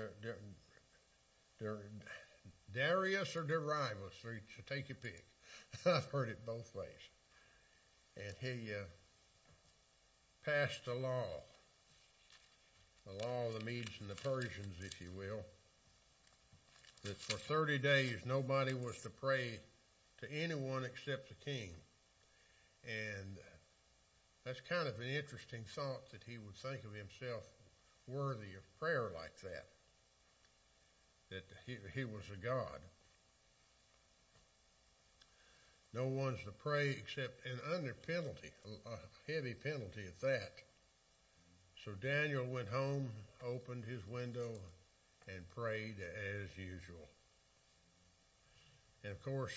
Darius 2.72 3.36
or 3.36 3.44
Darius, 3.44 4.16
you 4.24 4.64
take 4.68 4.90
your 4.90 4.98
pick. 5.02 5.26
I've 5.86 6.06
heard 6.06 6.30
it 6.30 6.46
both 6.46 6.74
ways. 6.76 6.88
And 8.18 8.36
he 8.40 8.72
uh, 8.72 8.84
passed 10.46 10.88
a 10.88 10.94
law, 10.94 11.26
the 13.06 13.26
law 13.26 13.48
of 13.48 13.60
the 13.60 13.66
Medes 13.66 13.94
and 14.00 14.10
the 14.10 14.16
Persians, 14.16 14.76
if 14.84 15.02
you 15.02 15.10
will, 15.16 15.44
that 17.04 17.18
for 17.18 17.38
30 17.38 17.80
days 17.80 18.18
nobody 18.26 18.74
was 18.74 18.98
to 19.00 19.10
pray 19.10 19.60
to 20.20 20.32
anyone 20.32 20.84
except 20.84 21.30
the 21.30 21.52
king. 21.52 21.70
And 22.84 23.38
that's 24.46 24.62
kind 24.62 24.88
of 24.88 25.00
an 25.00 25.08
interesting 25.08 25.64
thought 25.68 26.10
that 26.12 26.24
he 26.28 26.38
would 26.38 26.56
think 26.56 26.84
of 26.84 26.94
himself 26.94 27.44
worthy 28.08 28.54
of 28.58 28.80
prayer 28.80 29.10
like 29.16 29.40
that. 29.42 29.66
That 31.30 31.46
he, 31.66 31.78
he 31.94 32.06
was 32.06 32.24
a 32.34 32.38
God. 32.44 32.82
No 35.94 36.06
one's 36.06 36.40
to 36.46 36.52
pray 36.52 36.92
except 36.92 37.46
and 37.46 37.60
under 37.76 37.94
penalty, 37.94 38.52
a 38.86 39.32
heavy 39.32 39.54
penalty 39.54 40.04
at 40.08 40.20
that. 40.22 40.52
So 41.84 41.92
Daniel 41.94 42.46
went 42.46 42.70
home, 42.70 43.10
opened 43.46 43.86
his 43.86 44.06
window, 44.08 44.52
and 45.28 45.50
prayed 45.50 45.96
as 46.00 46.58
usual. 46.58 47.10
And 49.04 49.12
of 49.12 49.22
course, 49.24 49.54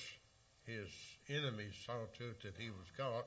his 0.67 0.89
enemies 1.29 1.75
saw 1.85 1.99
to 2.19 2.31
it 2.31 2.43
that 2.43 2.55
he 2.59 2.71
was 2.71 2.87
caught 2.97 3.27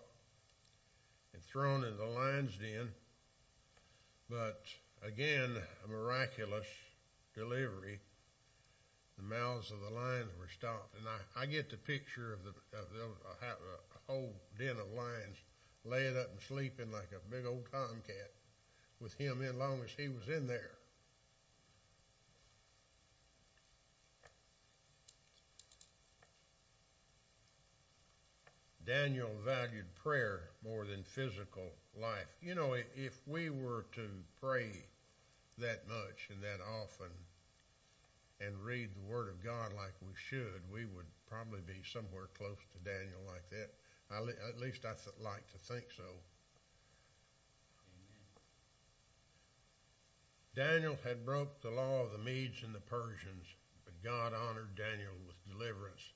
and 1.34 1.44
thrown 1.44 1.84
in 1.84 1.96
the 1.96 2.06
lion's 2.06 2.58
den. 2.58 2.90
But 4.30 4.64
again, 5.04 5.56
a 5.86 5.88
miraculous 5.88 6.68
delivery. 7.36 8.00
The 9.18 9.24
mouths 9.24 9.72
of 9.72 9.82
the 9.82 9.90
lions 9.90 10.32
were 10.40 10.48
stopped, 10.48 10.96
and 10.96 11.08
I, 11.08 11.42
I 11.42 11.46
get 11.48 11.70
the 11.70 11.78
picture 11.78 12.34
of 12.34 12.44
the 12.44 12.50
of 12.78 12.86
the, 12.94 13.06
a, 13.46 14.12
whole 14.12 14.34
den 14.58 14.78
of 14.78 14.92
lions 14.96 15.38
laying 15.84 16.18
up 16.18 16.30
and 16.32 16.42
sleeping 16.42 16.92
like 16.92 17.10
a 17.12 17.32
big 17.32 17.46
old 17.46 17.66
tomcat, 17.72 18.32
with 19.00 19.14
him 19.16 19.42
in 19.42 19.58
long 19.58 19.82
as 19.84 19.92
he 19.98 20.08
was 20.08 20.28
in 20.28 20.48
there. 20.48 20.72
Daniel 28.86 29.32
valued 29.44 29.94
prayer 29.96 30.44
more 30.64 30.86
than 30.86 31.04
physical 31.04 31.74
life. 32.00 32.28
You 32.42 32.56
know, 32.56 32.74
if 32.74 33.20
we 33.28 33.50
were 33.50 33.86
to 33.94 34.08
pray 34.40 34.86
that 35.58 35.86
much 35.90 36.30
and 36.32 36.42
that 36.42 36.62
often 36.62 37.10
and 38.40 38.54
read 38.64 38.90
the 38.94 39.12
Word 39.12 39.30
of 39.30 39.44
God 39.44 39.74
like 39.76 39.94
we 40.02 40.14
should, 40.16 40.62
we 40.72 40.86
would 40.86 41.06
probably 41.30 41.62
be 41.66 41.82
somewhere 41.84 42.30
close 42.38 42.60
to 42.74 42.90
Daniel 42.90 43.22
like 43.28 43.50
that. 43.50 43.74
I, 44.12 44.18
at 44.48 44.60
least 44.60 44.86
I 44.86 44.94
th- 44.94 45.16
like 45.22 45.46
to 45.52 45.58
think 45.58 45.86
so. 45.96 46.04
Amen. 47.84 48.34
Daniel 50.56 50.98
had 51.04 51.26
broke 51.26 51.62
the 51.62 51.72
law 51.72 52.04
of 52.04 52.12
the 52.12 52.18
Medes 52.18 52.64
and 52.64 52.74
the 52.74 52.80
Persians, 52.80 53.48
but 53.84 54.02
God 54.04 54.34
honored 54.34 54.76
Daniel 54.76 55.18
with 55.26 55.36
deliverance 55.52 56.14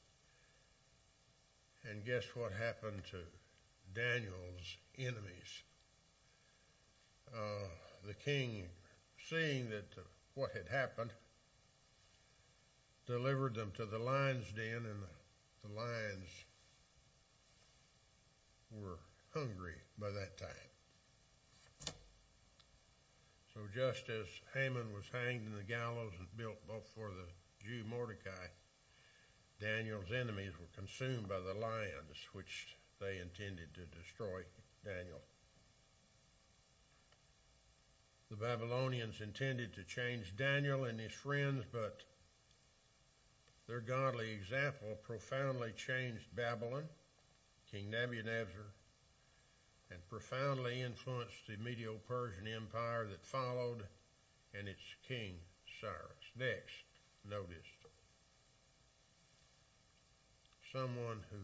and 1.90 2.06
guess 2.06 2.24
what 2.36 2.52
happened 2.52 3.02
to 3.12 3.18
Daniel's 3.94 4.78
enemies? 4.98 5.64
Uh, 7.34 7.68
the 8.06 8.14
king, 8.14 8.64
seeing 9.30 9.70
that 9.70 9.88
uh, 9.98 10.02
what 10.36 10.52
had 10.52 10.68
happened, 10.68 11.12
delivered 13.12 13.56
them 13.56 13.74
to 13.76 13.86
the 13.86 14.00
lion's 14.00 14.50
den, 14.54 14.86
and 14.88 15.04
the, 15.04 15.76
lions 15.76 16.30
were 18.72 19.00
hungry 19.34 19.76
by 19.98 20.10
that 20.10 20.38
time. 20.38 20.72
So 23.54 23.60
just 23.74 24.10
as 24.10 24.28
Haman 24.54 24.94
was 24.94 25.04
hanged 25.12 25.46
in 25.46 25.56
the 25.56 25.64
gallows 25.64 26.14
and 26.18 26.28
built 26.38 26.58
for 26.96 27.10
the 27.10 27.28
Jew 27.66 27.84
Mordecai, 27.90 28.48
Daniel's 29.60 30.12
enemies 30.12 30.54
were 30.58 30.72
consumed 30.74 31.28
by 31.28 31.40
the 31.40 31.54
lions, 31.54 32.18
which 32.32 32.78
they 33.02 33.18
intended 33.18 33.74
to 33.74 34.00
destroy 34.00 34.42
Daniel. 34.86 35.22
The 38.30 38.38
Babylonians 38.38 39.20
intended 39.20 39.74
to 39.74 39.84
change 39.84 40.36
Daniel 40.38 40.86
and 40.86 41.00
his 41.00 41.12
friends, 41.12 41.66
but 41.70 42.04
their 43.72 43.80
godly 43.80 44.30
example 44.34 45.00
profoundly 45.02 45.72
changed 45.78 46.26
Babylon, 46.36 46.84
King 47.72 47.90
Nebuchadnezzar, 47.90 48.68
and 49.90 50.10
profoundly 50.10 50.82
influenced 50.82 51.48
the 51.48 51.56
Medo 51.56 51.96
Persian 52.06 52.48
Empire 52.54 53.08
that 53.10 53.26
followed 53.26 53.84
and 54.54 54.68
its 54.68 54.84
king 55.08 55.36
Cyrus. 55.80 56.28
Next, 56.38 56.84
notice 57.24 57.72
someone 60.74 61.24
who 61.32 61.40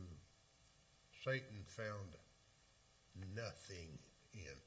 Satan 1.24 1.64
found 1.66 2.10
nothing 3.36 3.98
in. 4.34 4.60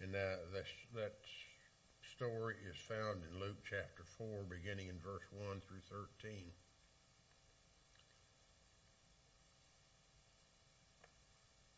And 0.00 0.14
uh, 0.14 0.40
that, 0.54 0.64
that 0.94 1.18
story 2.16 2.54
is 2.70 2.76
found 2.76 3.22
in 3.26 3.40
Luke 3.40 3.58
chapter 3.68 4.04
4, 4.18 4.44
beginning 4.48 4.86
in 4.86 4.94
verse 5.02 5.24
1 5.32 5.60
through 5.66 5.82
13. 5.90 6.46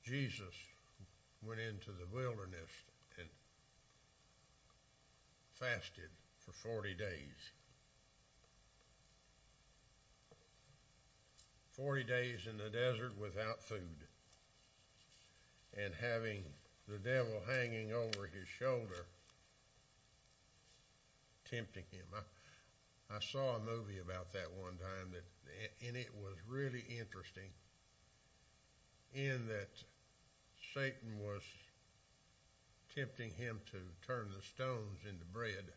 Jesus 0.04 0.54
went 1.42 1.60
into 1.60 1.90
the 1.90 2.06
wilderness 2.12 2.68
and 3.18 3.28
fasted 5.54 6.10
for 6.44 6.52
40 6.52 6.92
days. 6.94 7.52
40 11.72 12.04
days 12.04 12.46
in 12.48 12.58
the 12.58 12.68
desert 12.68 13.12
without 13.18 13.62
food 13.62 14.04
and 15.74 15.94
having 15.98 16.44
the 16.88 16.98
devil 16.98 17.40
hanging 17.48 17.92
over 17.92 18.26
his 18.26 18.48
shoulder, 18.48 19.06
tempting 21.56 21.84
him. 21.90 22.04
I, 23.08 23.20
saw 23.20 23.56
a 23.56 23.60
movie 23.60 23.98
about 23.98 24.32
that 24.32 24.52
one 24.60 24.76
time 24.76 25.08
that, 25.12 25.24
and 25.86 25.96
it 25.96 26.10
was 26.20 26.34
really 26.46 26.84
interesting 27.00 27.48
in 29.14 29.46
that 29.48 29.72
Satan 30.74 31.16
was 31.18 31.40
tempting 32.94 33.32
him 33.32 33.60
to 33.72 33.78
turn 34.06 34.28
the 34.36 34.42
stones 34.42 35.00
into 35.08 35.24
bread. 35.32 35.72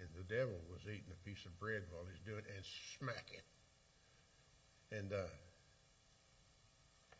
And 0.00 0.08
the 0.16 0.34
devil 0.34 0.58
was 0.72 0.80
eating 0.86 1.12
a 1.12 1.28
piece 1.28 1.44
of 1.44 1.58
bread 1.60 1.82
while 1.90 2.02
he's 2.10 2.24
doing 2.26 2.42
it 2.42 2.50
and 2.56 2.64
smacking. 2.98 3.44
And 4.90 5.12
uh, 5.12 5.30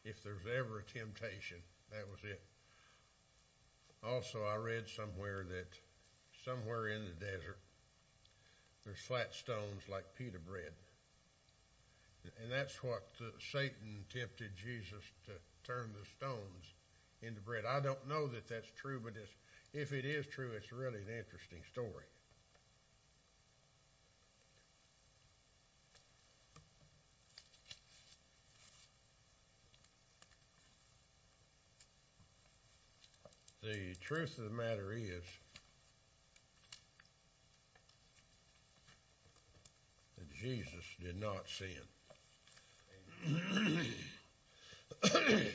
if 0.04 0.22
there's 0.24 0.46
ever 0.58 0.80
a 0.80 0.98
temptation, 0.98 1.58
that 1.92 2.08
was 2.10 2.20
it. 2.24 2.42
Also, 4.02 4.42
I 4.42 4.56
read 4.56 4.88
somewhere 4.88 5.44
that 5.50 5.78
somewhere 6.44 6.88
in 6.88 7.04
the 7.04 7.24
desert, 7.24 7.58
there's 8.84 8.98
flat 8.98 9.34
stones 9.34 9.82
like 9.88 10.04
pita 10.16 10.38
bread. 10.38 10.72
And 12.42 12.52
that's 12.52 12.82
what 12.82 13.08
uh, 13.20 13.30
Satan 13.52 14.04
tempted 14.12 14.50
Jesus 14.56 15.04
to 15.26 15.32
turn 15.64 15.90
the 15.98 16.06
stones 16.16 16.74
into 17.22 17.40
bread. 17.40 17.64
I 17.66 17.80
don't 17.80 18.08
know 18.08 18.26
that 18.28 18.48
that's 18.48 18.70
true, 18.76 19.00
but 19.02 19.14
if 19.72 19.92
it 19.92 20.04
is 20.04 20.26
true, 20.26 20.50
it's 20.56 20.72
really 20.72 20.98
an 20.98 21.18
interesting 21.18 21.60
story. 21.70 22.04
The 33.62 33.94
truth 34.00 34.38
of 34.38 34.44
the 34.44 34.50
matter 34.50 34.92
is 34.92 35.22
Jesus 40.40 40.84
did 41.02 41.20
not 41.20 41.46
sin. 41.48 41.68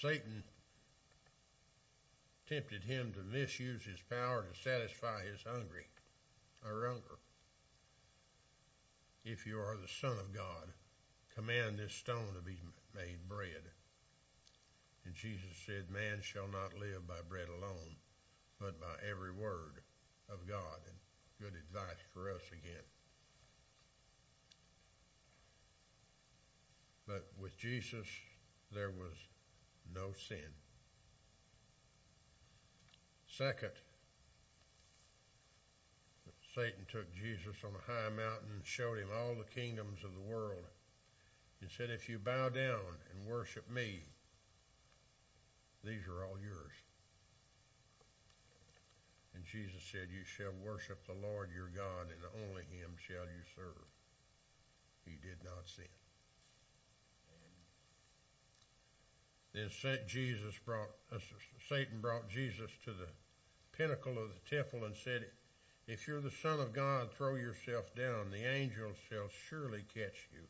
Satan 0.00 0.44
tempted 2.48 2.84
him 2.84 3.12
to 3.14 3.36
misuse 3.36 3.82
his 3.84 4.00
power 4.08 4.44
to 4.44 4.62
satisfy 4.62 5.24
his 5.24 5.42
hungry 5.42 5.86
or 6.64 6.86
hunger. 6.86 7.18
If 9.24 9.44
you 9.44 9.58
are 9.58 9.76
the 9.76 9.88
Son 9.88 10.18
of 10.18 10.32
God, 10.32 10.72
command 11.34 11.78
this 11.78 11.92
stone 11.92 12.34
to 12.34 12.42
be 12.42 12.58
made 12.94 13.28
bread. 13.28 13.62
And 15.04 15.14
Jesus 15.14 15.56
said, 15.66 15.90
Man 15.90 16.20
shall 16.22 16.46
not 16.46 16.78
live 16.78 17.08
by 17.08 17.22
bread 17.28 17.48
alone, 17.48 17.96
but 18.60 18.80
by 18.80 18.94
every 19.08 19.32
word 19.32 19.82
of 20.28 20.46
God. 20.46 20.78
And 20.86 21.01
good 21.42 21.58
advice 21.58 21.98
for 22.14 22.30
us 22.30 22.42
again. 22.52 22.86
But 27.08 27.26
with 27.36 27.58
Jesus, 27.58 28.06
there 28.72 28.90
was 28.90 29.16
no 29.92 30.12
sin. 30.28 30.54
Second, 33.26 33.72
Satan 36.54 36.86
took 36.86 37.12
Jesus 37.12 37.56
on 37.64 37.72
a 37.74 37.90
high 37.90 38.10
mountain 38.10 38.50
and 38.54 38.64
showed 38.64 38.98
him 38.98 39.08
all 39.12 39.34
the 39.34 39.60
kingdoms 39.60 40.04
of 40.04 40.14
the 40.14 40.32
world 40.32 40.64
and 41.60 41.68
said, 41.70 41.90
If 41.90 42.08
you 42.08 42.20
bow 42.20 42.50
down 42.50 43.00
and 43.10 43.26
worship 43.26 43.68
me, 43.68 44.02
these 45.82 46.06
are 46.06 46.24
all 46.24 46.38
yours. 46.40 46.72
And 49.42 49.50
Jesus 49.50 49.82
said, 49.90 50.06
You 50.14 50.22
shall 50.22 50.54
worship 50.64 51.04
the 51.04 51.18
Lord 51.18 51.50
your 51.52 51.66
God, 51.74 52.06
and 52.14 52.46
only 52.46 52.62
him 52.62 52.94
shall 52.96 53.26
you 53.26 53.42
serve. 53.56 53.90
He 55.04 55.18
did 55.18 55.42
not 55.42 55.66
sin. 55.66 55.90
Then 59.52 59.68
Jesus 60.06 60.54
brought 60.64 60.90
uh, 61.12 61.18
Satan 61.68 62.00
brought 62.00 62.30
Jesus 62.30 62.70
to 62.84 62.92
the 62.92 63.08
pinnacle 63.76 64.16
of 64.16 64.30
the 64.30 64.56
temple 64.56 64.84
and 64.84 64.94
said, 64.94 65.26
"If 65.88 66.06
you're 66.06 66.20
the 66.20 66.30
Son 66.30 66.60
of 66.60 66.72
God, 66.72 67.12
throw 67.12 67.34
yourself 67.34 67.92
down. 67.96 68.30
The 68.30 68.46
angels 68.46 68.96
shall 69.10 69.28
surely 69.48 69.84
catch 69.92 70.28
you." 70.32 70.46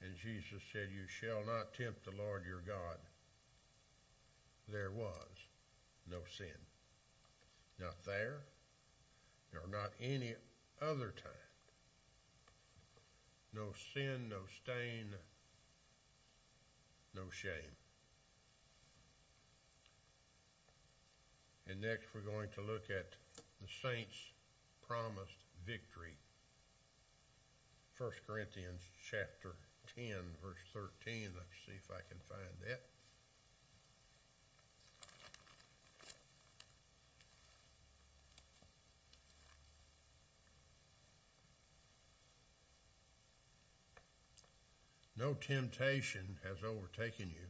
And 0.00 0.16
Jesus 0.16 0.62
said, 0.72 0.88
"You 0.90 1.06
shall 1.06 1.44
not 1.44 1.74
tempt 1.74 2.02
the 2.04 2.16
Lord 2.16 2.46
your 2.46 2.62
God." 2.62 2.96
There 4.68 4.90
was 4.90 5.28
no 6.10 6.20
sin, 6.24 6.69
not 7.80 8.04
there, 8.04 8.40
nor 9.52 9.62
not 9.70 9.92
any 10.00 10.34
other 10.80 11.12
time. 11.16 11.32
No 13.54 13.72
sin, 13.94 14.28
no 14.28 14.42
stain, 14.62 15.14
no 17.14 17.22
shame. 17.30 17.74
And 21.68 21.80
next 21.80 22.06
we're 22.14 22.20
going 22.20 22.48
to 22.54 22.60
look 22.60 22.90
at 22.90 23.14
the 23.60 23.68
saints' 23.82 24.32
promised 24.86 25.46
victory. 25.66 26.16
1 27.98 28.10
Corinthians 28.26 28.82
chapter 29.10 29.54
10, 29.94 30.14
verse 30.42 30.62
13. 30.72 31.30
Let's 31.36 31.58
see 31.66 31.76
if 31.76 31.90
I 31.90 32.00
can 32.08 32.18
find 32.28 32.54
that. 32.66 32.80
No 45.20 45.34
temptation 45.34 46.38
has 46.48 46.64
overtaken 46.64 47.28
you, 47.28 47.44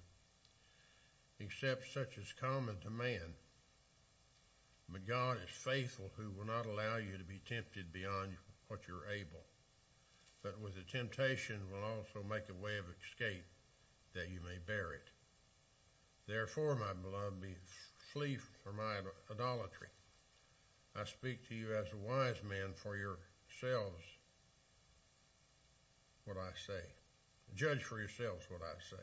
except 1.38 1.92
such 1.94 2.18
as 2.18 2.32
common 2.32 2.80
to 2.80 2.90
man. 2.90 3.36
But 4.88 5.06
God 5.06 5.38
is 5.44 5.54
faithful, 5.54 6.10
who 6.16 6.32
will 6.32 6.46
not 6.46 6.66
allow 6.66 6.96
you 6.96 7.16
to 7.16 7.22
be 7.22 7.40
tempted 7.48 7.92
beyond 7.92 8.32
what 8.66 8.80
you're 8.88 9.08
able. 9.08 9.44
But 10.42 10.60
with 10.60 10.74
the 10.74 10.82
temptation 10.82 11.60
will 11.70 11.84
also 11.84 12.26
make 12.28 12.48
a 12.48 12.60
way 12.60 12.76
of 12.76 12.86
escape 12.98 13.46
that 14.14 14.30
you 14.30 14.40
may 14.40 14.58
bear 14.66 14.92
it. 14.92 15.08
Therefore, 16.26 16.74
my 16.74 16.92
beloved, 16.92 17.40
be, 17.40 17.54
flee 18.12 18.36
from 18.64 18.78
my 18.78 18.96
idolatry. 19.30 19.90
I 20.96 21.04
speak 21.04 21.48
to 21.48 21.54
you 21.54 21.72
as 21.76 21.86
a 21.92 21.96
wise 21.96 22.42
man 22.42 22.72
for 22.74 22.96
yourselves 22.96 24.02
what 26.24 26.36
I 26.36 26.50
say. 26.66 26.99
Judge 27.54 27.82
for 27.82 27.98
yourselves 27.98 28.46
what 28.48 28.62
I 28.62 28.78
say. 28.80 29.02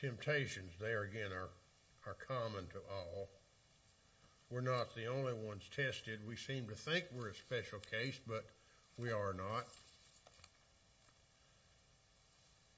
Temptations, 0.00 0.72
there 0.80 1.02
again, 1.02 1.30
are 2.06 2.16
common 2.26 2.66
to 2.72 2.78
all. 2.90 3.28
We're 4.50 4.60
not 4.60 4.94
the 4.94 5.06
only 5.06 5.32
ones 5.32 5.62
tested. 5.74 6.20
We 6.26 6.36
seem 6.36 6.66
to 6.68 6.74
think 6.74 7.04
we're 7.14 7.28
a 7.28 7.34
special 7.34 7.78
case, 7.90 8.20
but 8.26 8.44
we 8.98 9.10
are 9.10 9.32
not. 9.32 9.66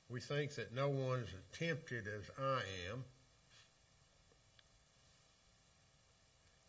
We 0.08 0.20
think 0.20 0.54
that 0.54 0.74
no 0.74 0.88
one 0.88 1.20
is 1.20 1.28
as 1.28 1.58
tempted 1.58 2.06
as 2.06 2.30
I 2.38 2.60
am. 2.92 3.04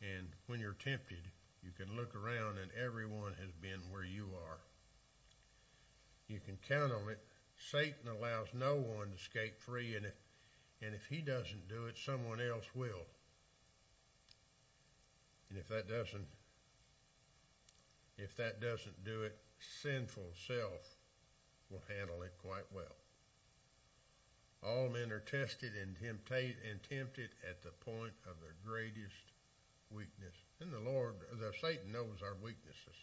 And 0.02 0.28
when 0.48 0.60
you're 0.60 0.74
tempted, 0.74 1.30
you 1.66 1.72
can 1.72 1.98
look 1.98 2.16
around 2.16 2.60
and 2.60 2.70
everyone 2.80 3.34
has 3.42 3.52
been 3.60 3.82
where 3.90 4.06
you 4.06 4.30
are. 4.48 4.60
You 6.28 6.40
can 6.40 6.58
count 6.68 6.94
on 6.94 7.10
it. 7.10 7.20
Satan 7.72 8.08
allows 8.08 8.48
no 8.54 8.76
one 8.76 9.10
to 9.10 9.16
escape 9.16 9.60
free, 9.60 9.96
and 9.96 10.06
if, 10.06 10.14
and 10.82 10.94
if 10.94 11.06
he 11.08 11.22
doesn't 11.22 11.68
do 11.68 11.88
it, 11.88 11.98
someone 11.98 12.40
else 12.40 12.66
will. 12.76 13.08
And 15.50 15.58
if 15.58 15.68
that 15.70 15.88
doesn't 15.88 16.28
if 18.18 18.36
that 18.38 18.62
doesn't 18.62 19.04
do 19.04 19.24
it, 19.24 19.36
sinful 19.60 20.32
self 20.48 20.96
will 21.70 21.84
handle 21.88 22.24
it 22.24 22.34
quite 22.42 22.64
well. 22.74 22.96
All 24.64 24.90
men 24.90 25.12
are 25.12 25.20
tested 25.20 25.74
and, 25.76 25.96
and 26.02 26.84
tempted 26.90 27.30
at 27.48 27.62
the 27.62 27.72
point 27.84 28.14
of 28.26 28.40
their 28.40 28.56
greatest 28.66 29.35
weakness. 29.92 30.36
And 30.62 30.72
the 30.72 30.80
Lord, 30.80 31.16
the 31.40 31.52
Satan 31.62 31.92
knows 31.92 32.22
our 32.22 32.36
weaknesses. 32.42 32.98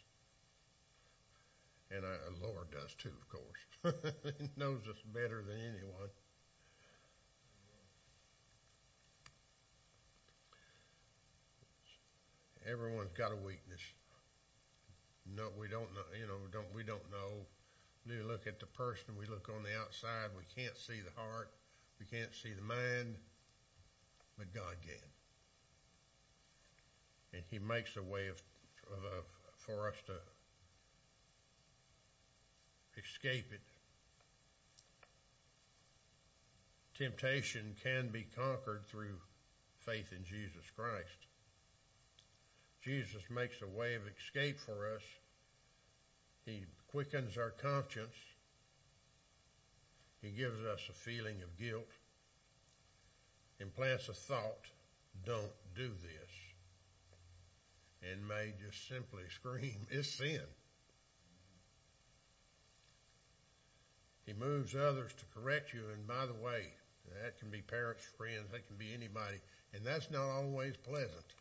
And 1.90 2.04
the 2.04 2.46
Lord 2.46 2.70
does 2.70 2.94
too, 2.94 3.12
of 3.12 3.28
course. 3.28 3.62
he 4.38 4.48
knows 4.56 4.80
us 4.88 4.96
better 5.12 5.44
than 5.46 5.58
anyone. 5.60 6.08
Everyone's 12.64 13.12
got 13.12 13.32
a 13.32 13.36
weakness. 13.36 13.80
No, 15.36 15.48
we 15.58 15.68
don't 15.68 15.92
know. 15.94 16.06
You 16.18 16.26
know, 16.26 16.38
don't 16.50 16.72
we 16.74 16.82
don't 16.82 17.04
know. 17.10 17.44
We 18.06 18.22
look 18.22 18.46
at 18.46 18.60
the 18.60 18.66
person. 18.66 19.14
We 19.18 19.26
look 19.26 19.48
on 19.48 19.62
the 19.62 19.76
outside. 19.78 20.30
We 20.36 20.44
can't 20.54 20.76
see 20.76 21.00
the 21.00 21.20
heart. 21.20 21.50
We 22.00 22.06
can't 22.06 22.34
see 22.34 22.52
the 22.52 22.62
mind, 22.62 23.16
but 24.38 24.52
God 24.54 24.76
can. 24.82 25.11
And 27.32 27.42
He 27.50 27.58
makes 27.58 27.96
a 27.96 28.02
way 28.02 28.30
for 29.58 29.88
us 29.88 29.96
to 30.06 30.14
escape 32.96 33.52
it. 33.52 33.60
Temptation 36.98 37.74
can 37.82 38.08
be 38.08 38.26
conquered 38.36 38.84
through 38.86 39.16
faith 39.78 40.12
in 40.12 40.24
Jesus 40.24 40.64
Christ. 40.76 41.26
Jesus 42.82 43.22
makes 43.30 43.62
a 43.62 43.78
way 43.78 43.94
of 43.94 44.02
escape 44.06 44.58
for 44.58 44.94
us. 44.94 45.02
He 46.44 46.64
quickens 46.90 47.38
our 47.38 47.50
conscience. 47.50 48.14
He 50.20 50.30
gives 50.30 50.64
us 50.64 50.80
a 50.88 50.92
feeling 50.92 51.36
of 51.42 51.58
guilt. 51.58 51.88
Implants 53.60 54.08
a 54.08 54.14
thought, 54.14 54.66
don't 55.24 55.52
do 55.74 55.88
this. 55.88 56.51
And 58.10 58.26
may 58.26 58.52
just 58.64 58.88
simply 58.88 59.22
scream, 59.28 59.86
it's 59.90 60.08
sin. 60.08 60.40
He 64.26 64.32
moves 64.32 64.74
others 64.74 65.12
to 65.12 65.40
correct 65.40 65.72
you, 65.72 65.82
and 65.92 66.06
by 66.06 66.26
the 66.26 66.34
way, 66.34 66.66
that 67.22 67.38
can 67.38 67.50
be 67.50 67.60
parents, 67.60 68.04
friends, 68.16 68.50
that 68.52 68.66
can 68.66 68.76
be 68.76 68.92
anybody, 68.94 69.38
and 69.74 69.84
that's 69.84 70.10
not 70.10 70.28
always 70.28 70.76
pleasant. 70.76 71.34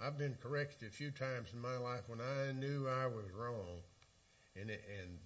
I've 0.00 0.18
been 0.18 0.36
corrected 0.42 0.88
a 0.88 0.92
few 0.92 1.10
times 1.10 1.50
in 1.52 1.60
my 1.60 1.76
life 1.76 2.02
when 2.08 2.20
I 2.20 2.52
knew 2.52 2.88
I 2.88 3.06
was 3.06 3.30
wrong, 3.36 3.82
and 4.60 4.70
it, 4.70 4.82
and 5.00 5.18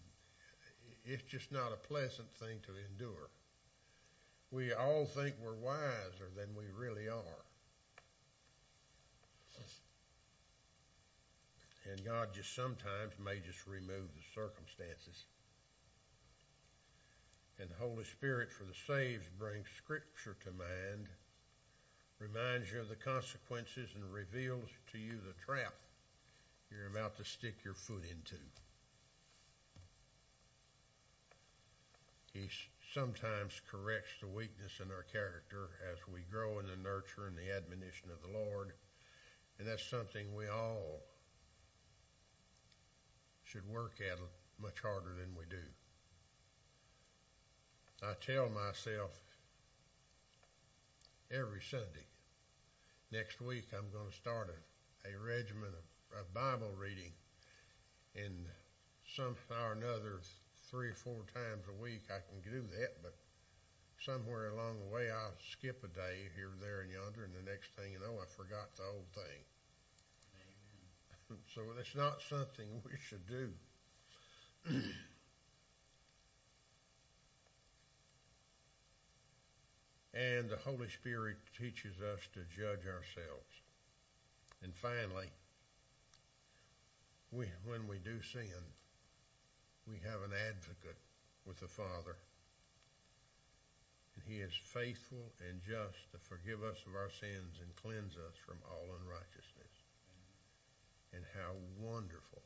it's 1.05 1.23
just 1.23 1.51
not 1.51 1.73
a 1.73 1.89
pleasant 1.89 2.31
thing 2.35 2.59
to 2.67 2.73
endure. 2.91 3.31
We 4.51 4.73
all 4.73 5.07
think 5.07 5.37
we're 5.43 5.55
wiser 5.55 6.31
than 6.37 6.55
we 6.57 6.65
really 6.77 7.09
are. 7.09 7.46
And 11.91 12.05
God 12.05 12.35
just 12.35 12.55
sometimes 12.55 13.15
may 13.23 13.39
just 13.39 13.67
remove 13.67 14.11
the 14.15 14.27
circumstances. 14.35 15.27
And 17.59 17.71
the 17.71 17.77
Holy 17.77 18.05
Spirit 18.05 18.53
for 18.53 18.65
the 18.65 18.75
saved 18.87 19.27
brings 19.39 19.67
Scripture 19.79 20.37
to 20.45 20.51
mind 20.51 21.09
reminds 22.19 22.73
you 22.73 22.81
of 22.81 22.89
the 22.89 22.97
consequences 22.97 23.91
and 23.95 24.13
reveals 24.13 24.69
to 24.93 24.99
you 24.99 25.21
the 25.21 25.35
trap 25.45 25.75
you're 26.71 26.89
about 26.89 27.17
to 27.17 27.25
stick 27.25 27.55
your 27.65 27.75
foot 27.75 28.03
into. 28.11 28.43
He 32.33 32.49
sometimes 32.93 33.61
corrects 33.71 34.13
the 34.21 34.27
weakness 34.27 34.81
in 34.83 34.91
our 34.91 35.05
character 35.05 35.69
as 35.91 35.99
we 36.13 36.21
grow 36.31 36.59
in 36.59 36.67
the 36.67 36.77
nurture 36.77 37.29
and 37.29 37.37
the 37.37 37.55
admonition 37.55 38.11
of 38.11 38.21
the 38.21 38.37
Lord. 38.37 38.73
And 39.59 39.69
that's 39.69 39.85
something 39.89 40.35
we 40.35 40.49
all 40.49 41.01
should 43.47 43.67
work 43.69 43.95
at 44.01 44.19
it 44.19 44.33
much 44.61 44.81
harder 44.83 45.15
than 45.15 45.35
we 45.39 45.45
do. 45.49 45.63
I 48.03 48.13
tell 48.21 48.51
myself 48.51 49.15
every 51.31 51.63
Sunday. 51.63 52.07
Next 53.13 53.41
week, 53.41 53.71
I'm 53.73 53.89
going 53.95 54.11
to 54.11 54.17
start 54.17 54.51
a, 54.51 54.59
a 55.09 55.15
regimen 55.19 55.71
of, 55.71 56.35
Bible 56.35 56.73
reading, 56.77 57.13
and 58.17 58.49
somehow 59.05 59.69
or 59.69 59.73
another, 59.73 60.21
three 60.71 60.89
or 60.89 60.95
four 60.95 61.25
times 61.33 61.69
a 61.69 61.83
week, 61.83 62.09
I 62.09 62.25
can 62.25 62.41
do 62.41 62.67
that. 62.79 63.03
But 63.03 63.15
somewhere 64.01 64.49
along 64.49 64.81
the 64.81 64.93
way, 64.93 65.11
I'll 65.11 65.37
skip 65.53 65.85
a 65.85 65.89
day 65.89 66.29
here, 66.35 66.53
there, 66.61 66.81
and 66.81 66.91
yonder, 66.91 67.25
and 67.25 67.35
the 67.37 67.49
next 67.49 67.77
thing 67.77 67.93
you 67.93 68.01
know, 68.01 68.19
I 68.21 68.27
forgot 68.27 68.75
the 68.77 68.85
whole 68.85 69.07
thing. 69.15 69.45
So 71.55 71.63
it's 71.79 71.95
not 71.95 72.21
something 72.29 72.67
we 72.85 72.93
should 73.09 73.27
do. 73.27 73.51
And 80.17 80.49
the 80.49 80.57
Holy 80.57 80.89
Spirit 80.89 81.37
teaches 81.59 82.01
us 82.01 82.21
to 82.33 82.41
judge 82.49 82.89
ourselves. 82.89 83.53
And 84.63 84.75
finally, 84.75 85.29
we, 87.31 87.45
when 87.67 87.87
we 87.87 87.99
do 87.99 88.23
sin, 88.23 88.65
we 89.87 89.97
have 90.09 90.23
an 90.25 90.33
advocate 90.33 90.97
with 91.45 91.61
the 91.61 91.69
Father. 91.69 92.17
And 94.17 94.25
he 94.27 94.41
is 94.41 94.55
faithful 94.73 95.33
and 95.47 95.61
just 95.61 96.01
to 96.13 96.19
forgive 96.19 96.65
us 96.65 96.81
of 96.89 96.97
our 96.97 97.11
sins 97.11 97.61
and 97.61 97.77
cleanse 97.77 98.17
us 98.17 98.37
from 98.47 98.57
all 98.73 98.97
unrighteousness. 98.97 99.76
And 101.17 101.25
how 101.33 101.53
wonderful 101.81 102.43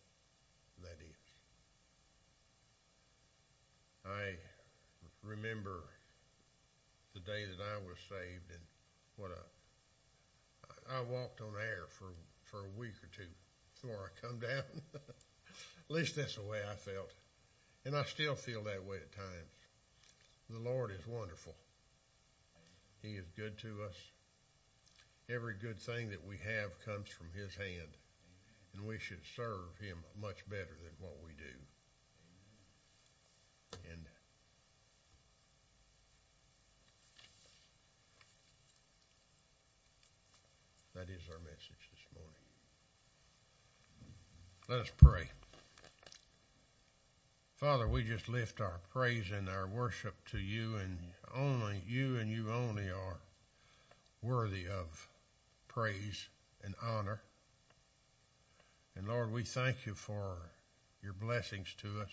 that 0.82 0.96
is. 1.02 1.16
I 4.06 4.36
remember 5.24 5.82
the 7.14 7.20
day 7.20 7.46
that 7.46 7.60
I 7.60 7.78
was 7.78 7.98
saved, 8.08 8.50
and 8.50 8.60
what 9.16 9.32
a 9.32 10.94
I 10.94 11.00
walked 11.00 11.40
on 11.40 11.54
air 11.60 11.86
for 11.88 12.06
for 12.44 12.60
a 12.60 12.78
week 12.78 12.94
or 13.02 13.08
two 13.16 13.28
before 13.74 14.06
I 14.06 14.26
come 14.26 14.38
down. 14.38 14.82
at 14.94 15.00
least 15.88 16.14
that's 16.14 16.36
the 16.36 16.42
way 16.42 16.60
I 16.62 16.76
felt, 16.76 17.10
and 17.84 17.96
I 17.96 18.04
still 18.04 18.36
feel 18.36 18.62
that 18.64 18.84
way 18.84 18.98
at 18.98 19.12
times. 19.12 19.50
The 20.48 20.58
Lord 20.58 20.92
is 20.92 21.06
wonderful. 21.08 21.54
He 23.02 23.14
is 23.14 23.26
good 23.36 23.58
to 23.58 23.82
us. 23.82 23.96
Every 25.28 25.54
good 25.54 25.80
thing 25.80 26.10
that 26.10 26.24
we 26.24 26.36
have 26.38 26.78
comes 26.84 27.08
from 27.08 27.28
His 27.34 27.54
hand, 27.54 27.96
and 28.74 28.86
we 28.86 28.98
should 28.98 29.20
serve 29.36 29.76
Him 29.80 29.98
much 30.20 30.48
better 30.48 30.76
than 30.82 30.92
what 30.98 31.16
we 31.24 31.32
do. 31.32 31.56
And 33.90 34.06
That 41.00 41.08
is 41.08 41.22
our 41.30 41.38
message 41.38 41.88
this 41.90 42.04
morning. 42.14 42.34
Let 44.68 44.80
us 44.80 44.92
pray. 44.98 45.30
Father, 47.56 47.88
we 47.88 48.02
just 48.02 48.28
lift 48.28 48.60
our 48.60 48.80
praise 48.92 49.30
and 49.30 49.48
our 49.48 49.66
worship 49.66 50.14
to 50.32 50.38
you, 50.38 50.76
and 50.76 50.98
only 51.34 51.82
you 51.88 52.18
and 52.18 52.30
you 52.30 52.50
only 52.52 52.90
are 52.90 53.16
worthy 54.20 54.66
of 54.66 55.08
praise 55.68 56.28
and 56.62 56.74
honor. 56.82 57.22
And 59.00 59.08
Lord, 59.08 59.32
we 59.32 59.44
thank 59.44 59.86
you 59.86 59.94
for 59.94 60.36
your 61.02 61.14
blessings 61.14 61.74
to 61.78 62.02
us, 62.02 62.10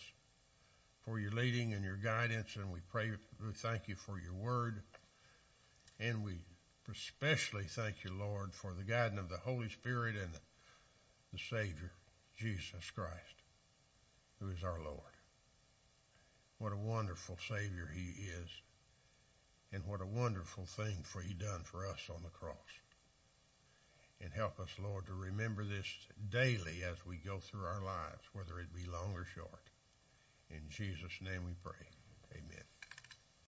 for 1.04 1.20
your 1.20 1.32
leading 1.32 1.74
and 1.74 1.84
your 1.84 1.98
guidance, 1.98 2.56
and 2.56 2.72
we 2.72 2.80
pray, 2.90 3.12
we 3.46 3.52
thank 3.56 3.90
you 3.90 3.98
for 3.98 4.18
your 4.18 4.32
word. 4.32 4.82
And 6.00 6.24
we 6.24 6.36
especially 6.90 7.66
thank 7.66 8.06
you, 8.06 8.14
Lord, 8.18 8.54
for 8.54 8.74
the 8.74 8.86
guidance 8.86 9.20
of 9.20 9.28
the 9.28 9.36
Holy 9.36 9.68
Spirit 9.68 10.16
and 10.16 10.34
the, 10.34 10.40
the 11.34 11.40
Savior, 11.50 11.92
Jesus 12.38 12.90
Christ, 12.96 13.36
who 14.40 14.50
is 14.50 14.64
our 14.64 14.80
Lord. 14.82 15.02
What 16.58 16.72
a 16.72 16.78
wonderful 16.78 17.38
Savior 17.50 17.92
He 17.94 18.30
is. 18.30 18.50
And 19.74 19.86
what 19.86 20.00
a 20.00 20.06
wonderful 20.06 20.66
thing 20.66 21.00
for 21.04 21.22
He 21.22 21.34
done 21.34 21.64
for 21.66 21.86
us 21.86 22.10
on 22.10 22.24
the 22.24 22.30
cross. 22.30 22.56
And 24.20 24.34
help 24.34 24.60
us, 24.60 24.70
Lord, 24.82 25.06
to 25.08 25.14
remember 25.14 25.64
this 25.64 25.88
daily 26.30 26.84
as 26.84 27.06
we 27.06 27.18
go 27.18 27.38
through 27.40 27.66
our 27.66 27.84
lives, 27.84 28.24
whether 28.34 28.60
it 28.60 28.74
be 28.74 28.90
long 28.90 29.14
or 29.14 29.26
short. 29.26 29.70
In 30.50 30.62
Jesus' 30.70 31.22
name 31.22 31.46
we 31.46 31.54
pray. 31.64 31.86
Amen. 32.34 32.67